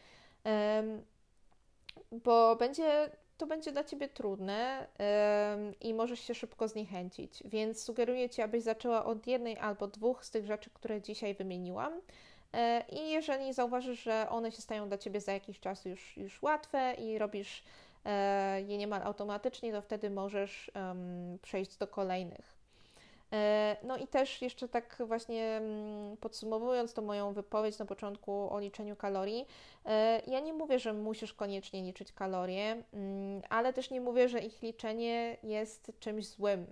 bo 2.11 2.55
będzie, 2.55 3.09
to 3.37 3.47
będzie 3.47 3.71
dla 3.71 3.83
Ciebie 3.83 4.07
trudne 4.07 4.87
i 5.81 5.93
możesz 5.93 6.19
się 6.19 6.35
szybko 6.35 6.67
zniechęcić. 6.67 7.43
Więc 7.45 7.83
sugeruję 7.83 8.29
Ci, 8.29 8.41
abyś 8.41 8.63
zaczęła 8.63 9.05
od 9.05 9.27
jednej 9.27 9.57
albo 9.57 9.87
dwóch 9.87 10.25
z 10.25 10.31
tych 10.31 10.45
rzeczy, 10.45 10.69
które 10.69 11.01
dzisiaj 11.01 11.35
wymieniłam. 11.35 12.01
E, 12.53 12.83
I 12.89 13.09
jeżeli 13.09 13.53
zauważysz, 13.53 14.03
że 14.03 14.29
one 14.29 14.51
się 14.51 14.61
stają 14.61 14.87
dla 14.87 14.97
Ciebie 14.97 15.21
za 15.21 15.33
jakiś 15.33 15.59
czas 15.59 15.85
już, 15.85 16.17
już 16.17 16.41
łatwe 16.41 16.93
i 16.93 17.17
robisz 17.17 17.63
e, 18.05 18.61
je 18.61 18.77
niemal 18.77 19.01
automatycznie, 19.03 19.71
to 19.71 19.81
wtedy 19.81 20.09
możesz 20.09 20.71
przejść 21.41 21.77
do 21.77 21.87
kolejnych. 21.87 22.61
E, 23.33 23.77
no 23.83 23.97
i 23.97 24.07
też 24.07 24.41
jeszcze 24.41 24.67
tak 24.67 24.97
właśnie 25.07 25.43
mm, 25.43 26.17
podsumowując 26.17 26.93
tą 26.93 27.01
moją 27.01 27.33
wypowiedź 27.33 27.79
na 27.79 27.85
początku 27.85 28.53
o 28.53 28.59
liczeniu 28.59 28.95
kalorii, 28.95 29.45
ja 30.27 30.39
nie 30.39 30.53
mówię, 30.53 30.79
że 30.79 30.93
musisz 30.93 31.33
koniecznie 31.33 31.83
liczyć 31.83 32.11
kalorie, 32.11 32.83
mm, 32.93 33.41
ale 33.49 33.73
też 33.73 33.89
nie 33.89 34.01
mówię, 34.01 34.29
że 34.29 34.39
ich 34.39 34.61
liczenie 34.61 35.37
jest 35.43 35.91
czymś 35.99 36.27
złym 36.27 36.67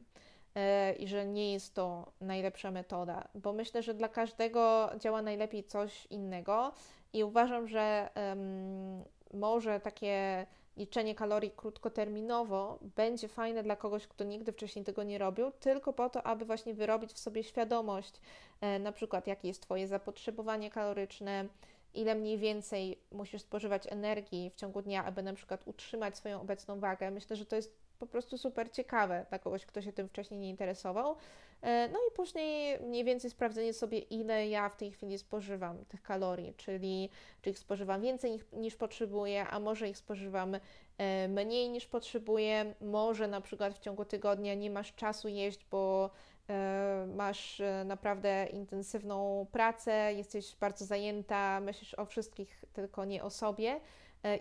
i 1.00 1.08
że 1.08 1.26
nie 1.26 1.54
jest 1.54 1.74
to 1.74 2.12
najlepsza 2.22 2.72
metoda, 2.72 3.28
bo 3.36 3.54
myślę, 3.54 3.84
że 3.84 3.94
dla 3.94 4.08
każdego 4.08 4.90
działa 5.00 5.22
najlepiej 5.22 5.64
coś 5.64 6.06
innego 6.06 6.72
i 7.14 7.24
uważam, 7.24 7.68
że 7.68 8.10
um, 8.16 9.04
może 9.34 9.80
takie 9.80 10.46
liczenie 10.78 11.16
kalorii 11.16 11.52
krótkoterminowo 11.52 12.80
będzie 12.96 13.28
fajne 13.28 13.64
dla 13.64 13.76
kogoś, 13.76 14.08
kto 14.08 14.24
nigdy 14.24 14.52
wcześniej 14.52 14.86
tego 14.86 15.04
nie 15.04 15.18
robił, 15.18 15.52
tylko 15.52 15.94
po 15.94 16.10
to, 16.10 16.24
aby 16.24 16.46
właśnie 16.46 16.74
wyrobić 16.74 17.14
w 17.14 17.20
sobie 17.20 17.44
świadomość, 17.44 18.14
e, 18.62 18.80
na 18.80 18.92
przykład 18.92 19.28
jakie 19.28 19.48
jest 19.48 19.62
Twoje 19.62 19.88
zapotrzebowanie 19.88 20.70
kaloryczne, 20.70 21.46
ile 21.94 22.16
mniej 22.16 22.38
więcej 22.38 23.00
musisz 23.12 23.42
spożywać 23.42 23.88
energii 23.88 24.50
w 24.50 24.56
ciągu 24.56 24.82
dnia, 24.82 25.06
aby 25.06 25.24
na 25.24 25.34
przykład 25.34 25.62
utrzymać 25.66 26.18
swoją 26.18 26.42
obecną 26.42 26.80
wagę. 26.80 27.12
Myślę, 27.12 27.36
że 27.36 27.46
to 27.46 27.56
jest 27.56 27.89
po 28.00 28.08
prostu 28.08 28.38
super 28.38 28.72
ciekawe 28.72 29.26
dla 29.30 29.40
kogoś, 29.40 29.66
kto 29.66 29.82
się 29.82 29.94
tym 29.94 30.10
wcześniej 30.10 30.40
nie 30.40 30.50
interesował. 30.50 31.16
E, 31.62 31.90
no 31.94 32.00
i 32.10 32.16
później 32.16 32.80
mniej 32.82 33.04
więcej 33.04 33.32
sprawdzenie 33.32 33.74
sobie, 33.74 34.00
ile 34.00 34.48
ja 34.48 34.70
w 34.70 34.76
tej 34.76 34.92
chwili 34.92 35.18
spożywam 35.18 35.86
tych 35.86 36.02
kalorii, 36.02 36.54
czyli 36.58 37.10
czy 37.42 37.50
ich 37.50 37.60
spożywam 37.60 38.02
więcej 38.02 38.40
niż, 38.54 38.76
potrzebuję, 38.76 39.48
a 39.48 39.60
może 39.60 39.90
ich 39.90 39.98
spożywam 39.98 40.56
e, 40.98 41.28
mniej 41.28 41.70
niż 41.70 41.88
potrzebuję, 41.88 42.74
może 42.82 43.28
na 43.28 43.42
przykład 43.42 43.74
w 43.74 43.80
ciągu 43.80 44.06
tygodnia 44.06 44.54
nie 44.54 44.70
masz 44.70 44.96
czasu 44.96 45.28
jeść, 45.28 45.66
bo 45.72 46.10
e, 46.50 47.08
masz 47.16 47.62
naprawdę 47.86 48.48
intensywną 48.52 49.48
pracę, 49.52 50.14
jesteś 50.14 50.56
bardzo 50.56 50.86
zajęta, 50.86 51.60
myślisz 51.60 51.94
o 51.94 52.06
wszystkich, 52.06 52.64
tylko 52.74 53.06
nie 53.06 53.24
o 53.24 53.30
sobie 53.30 53.80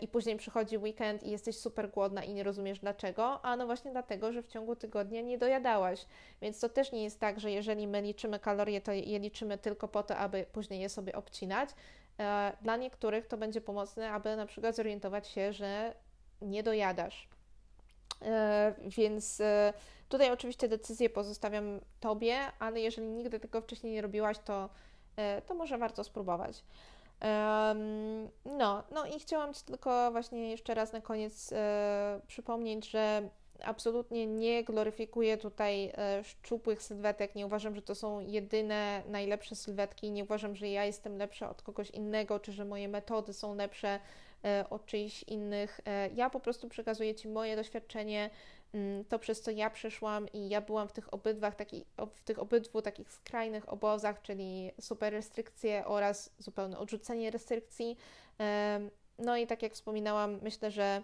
i 0.01 0.09
później 0.09 0.37
przychodzi 0.37 0.79
weekend 0.79 1.23
i 1.23 1.31
jesteś 1.31 1.59
super 1.59 1.91
głodna 1.91 2.25
i 2.25 2.35
nie 2.35 2.43
rozumiesz 2.43 2.79
dlaczego, 2.79 3.45
a 3.45 3.57
no 3.57 3.67
właśnie 3.67 3.91
dlatego, 3.91 4.33
że 4.33 4.43
w 4.43 4.49
ciągu 4.49 4.77
tygodnia 4.77 5.21
nie 5.21 5.39
dojadałaś. 5.39 6.07
Więc 6.43 6.61
to 6.61 6.69
też 6.69 6.93
nie 6.93 7.05
jest 7.05 7.21
tak, 7.21 7.41
że 7.41 7.51
jeżeli 7.51 7.87
my 7.87 8.03
liczymy 8.03 8.39
kalorie, 8.39 8.81
to 8.81 8.93
je 8.93 9.19
liczymy 9.19 9.59
tylko 9.59 9.89
po 9.89 10.03
to, 10.03 10.17
aby 10.17 10.47
później 10.53 10.81
je 10.81 10.89
sobie 10.89 11.17
obcinać. 11.17 11.71
E, 12.19 12.53
dla 12.63 12.77
niektórych 12.77 13.27
to 13.27 13.37
będzie 13.37 13.61
pomocne, 13.61 14.11
aby 14.11 14.37
na 14.37 14.47
przykład 14.47 14.77
zorientować 14.77 15.29
się, 15.29 15.53
że 15.53 15.95
nie 16.43 16.63
dojadasz. 16.63 17.29
Więc 18.87 19.43
tutaj 20.09 20.31
oczywiście 20.31 20.69
decyzję 20.69 21.11
pozostawiam 21.11 21.81
Tobie, 22.01 22.39
ale 22.59 22.81
jeżeli 22.81 23.07
nigdy 23.07 23.41
tego 23.41 23.61
wcześniej 23.61 23.93
nie 23.93 24.03
robiłaś, 24.03 24.39
to, 24.39 24.69
to 25.47 25.55
może 25.55 25.79
warto 25.79 26.05
spróbować. 26.05 26.65
No, 28.45 28.83
no 28.91 29.07
i 29.07 29.21
chciałam 29.21 29.55
Ci 29.55 29.65
tylko 29.65 30.11
właśnie 30.13 30.51
jeszcze 30.51 30.75
raz 30.75 30.93
na 30.93 31.01
koniec 31.01 31.51
przypomnieć, 32.27 32.91
że 32.91 33.29
absolutnie 33.65 34.27
nie 34.27 34.65
gloryfikuję 34.65 35.37
tutaj 35.37 35.93
e, 35.97 36.25
szczupłych 36.25 36.83
sylwetek. 36.83 37.35
Nie 37.35 37.47
uważam, 37.47 37.75
że 37.75 37.83
to 37.83 37.95
są 37.95 38.21
jedyne 38.21 39.03
najlepsze 39.09 39.55
sylwetki. 39.55 40.11
Nie 40.11 40.25
uważam, 40.25 40.57
że 40.57 40.69
ja 40.69 40.85
jestem 40.85 41.19
lepsza 41.19 41.51
od 41.51 41.63
kogoś 41.63 41.91
innego, 41.91 42.41
czy 42.41 42.53
że 42.53 42.65
moje 42.65 42.89
metody 42.89 43.33
są 43.33 43.55
lepsze 43.55 44.01
e, 44.45 44.65
od 44.71 44.87
czyichś 44.87 45.23
innych. 45.23 45.81
E, 45.87 46.11
ja 46.15 46.31
po 46.31 46.41
prostu 46.41 46.69
przekazuję 46.69 47.15
Ci 47.15 47.29
moje 47.29 47.57
doświadczenie, 47.57 48.31
to 49.09 49.19
przez 49.19 49.41
co 49.41 49.51
ja 49.51 49.71
przeszłam 49.71 50.29
i 50.33 50.49
ja 50.49 50.61
byłam 50.61 50.89
w 50.89 50.93
tych 50.93 51.15
obydwach, 51.15 51.55
taki, 51.55 51.85
w 52.15 52.23
tych 52.23 52.39
obydwu 52.39 52.83
takich 52.83 53.13
skrajnych 53.13 53.73
obozach, 53.73 54.23
czyli 54.23 54.71
super 54.81 55.13
restrykcje 55.13 55.87
oraz 55.87 56.31
zupełne 56.39 56.79
odrzucenie 56.79 57.31
restrykcji. 57.31 57.97
No 59.19 59.37
i 59.37 59.47
tak 59.47 59.63
jak 59.63 59.73
wspominałam, 59.73 60.39
myślę, 60.43 60.71
że 60.71 61.03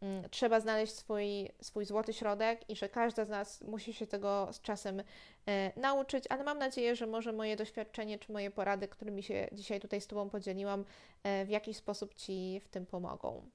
Mm, 0.00 0.30
trzeba 0.30 0.60
znaleźć 0.60 0.94
swój, 0.94 1.48
swój 1.60 1.84
złoty 1.84 2.12
środek 2.12 2.70
i 2.70 2.76
że 2.76 2.88
każda 2.88 3.24
z 3.24 3.28
nas 3.28 3.60
musi 3.60 3.92
się 3.92 4.06
tego 4.06 4.48
z 4.52 4.60
czasem 4.60 5.02
e, 5.46 5.80
nauczyć, 5.80 6.24
ale 6.28 6.44
mam 6.44 6.58
nadzieję, 6.58 6.96
że 6.96 7.06
może 7.06 7.32
moje 7.32 7.56
doświadczenie 7.56 8.18
czy 8.18 8.32
moje 8.32 8.50
porady, 8.50 8.88
którymi 8.88 9.22
się 9.22 9.48
dzisiaj 9.52 9.80
tutaj 9.80 10.00
z 10.00 10.06
Tobą 10.06 10.30
podzieliłam, 10.30 10.84
e, 11.22 11.44
w 11.44 11.48
jakiś 11.48 11.76
sposób 11.76 12.14
Ci 12.14 12.60
w 12.64 12.68
tym 12.68 12.86
pomogą. 12.86 13.50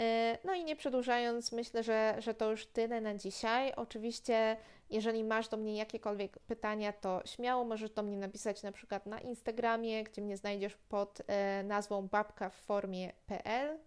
E, 0.00 0.38
no 0.44 0.54
i 0.54 0.64
nie 0.64 0.76
przedłużając, 0.76 1.52
myślę, 1.52 1.82
że, 1.82 2.14
że 2.18 2.34
to 2.34 2.50
już 2.50 2.66
tyle 2.66 3.00
na 3.00 3.14
dzisiaj. 3.14 3.72
Oczywiście, 3.76 4.56
jeżeli 4.90 5.24
masz 5.24 5.48
do 5.48 5.56
mnie 5.56 5.76
jakiekolwiek 5.76 6.38
pytania, 6.38 6.92
to 6.92 7.22
śmiało 7.24 7.64
możesz 7.64 7.90
do 7.90 8.02
mnie 8.02 8.16
napisać 8.16 8.62
na 8.62 8.72
przykład 8.72 9.06
na 9.06 9.20
Instagramie, 9.20 10.04
gdzie 10.04 10.22
mnie 10.22 10.36
znajdziesz 10.36 10.76
pod 10.76 11.22
e, 11.26 11.62
nazwą 11.62 12.08
babka 12.08 12.50
w 12.50 12.54
formie.pl. 12.54 13.78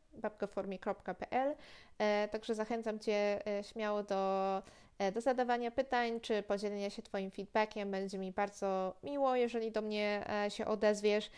E, 1.98 2.28
także 2.28 2.56
zachęcam 2.56 3.00
Cię 3.00 3.44
śmiało 3.62 4.04
do, 4.04 4.62
do 5.14 5.22
zadawania 5.22 5.72
pytań 5.72 6.20
czy 6.20 6.44
podzielenia 6.44 6.90
się 6.90 7.02
Twoim 7.02 7.32
feedbackiem. 7.32 7.92
Będzie 7.92 8.18
mi 8.18 8.32
bardzo 8.32 8.96
miło, 9.04 9.36
jeżeli 9.36 9.72
do 9.72 9.82
mnie 9.82 10.26
się 10.50 10.66
odezwiesz. 10.66 11.30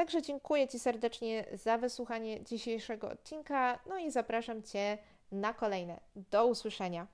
Także 0.00 0.22
dziękuję 0.22 0.68
Ci 0.68 0.78
serdecznie 0.78 1.44
za 1.52 1.78
wysłuchanie 1.78 2.44
dzisiejszego 2.44 3.08
odcinka, 3.08 3.78
no 3.86 3.98
i 3.98 4.10
zapraszam 4.10 4.62
Cię 4.62 4.98
na 5.32 5.54
kolejne. 5.54 6.00
Do 6.16 6.46
usłyszenia. 6.46 7.06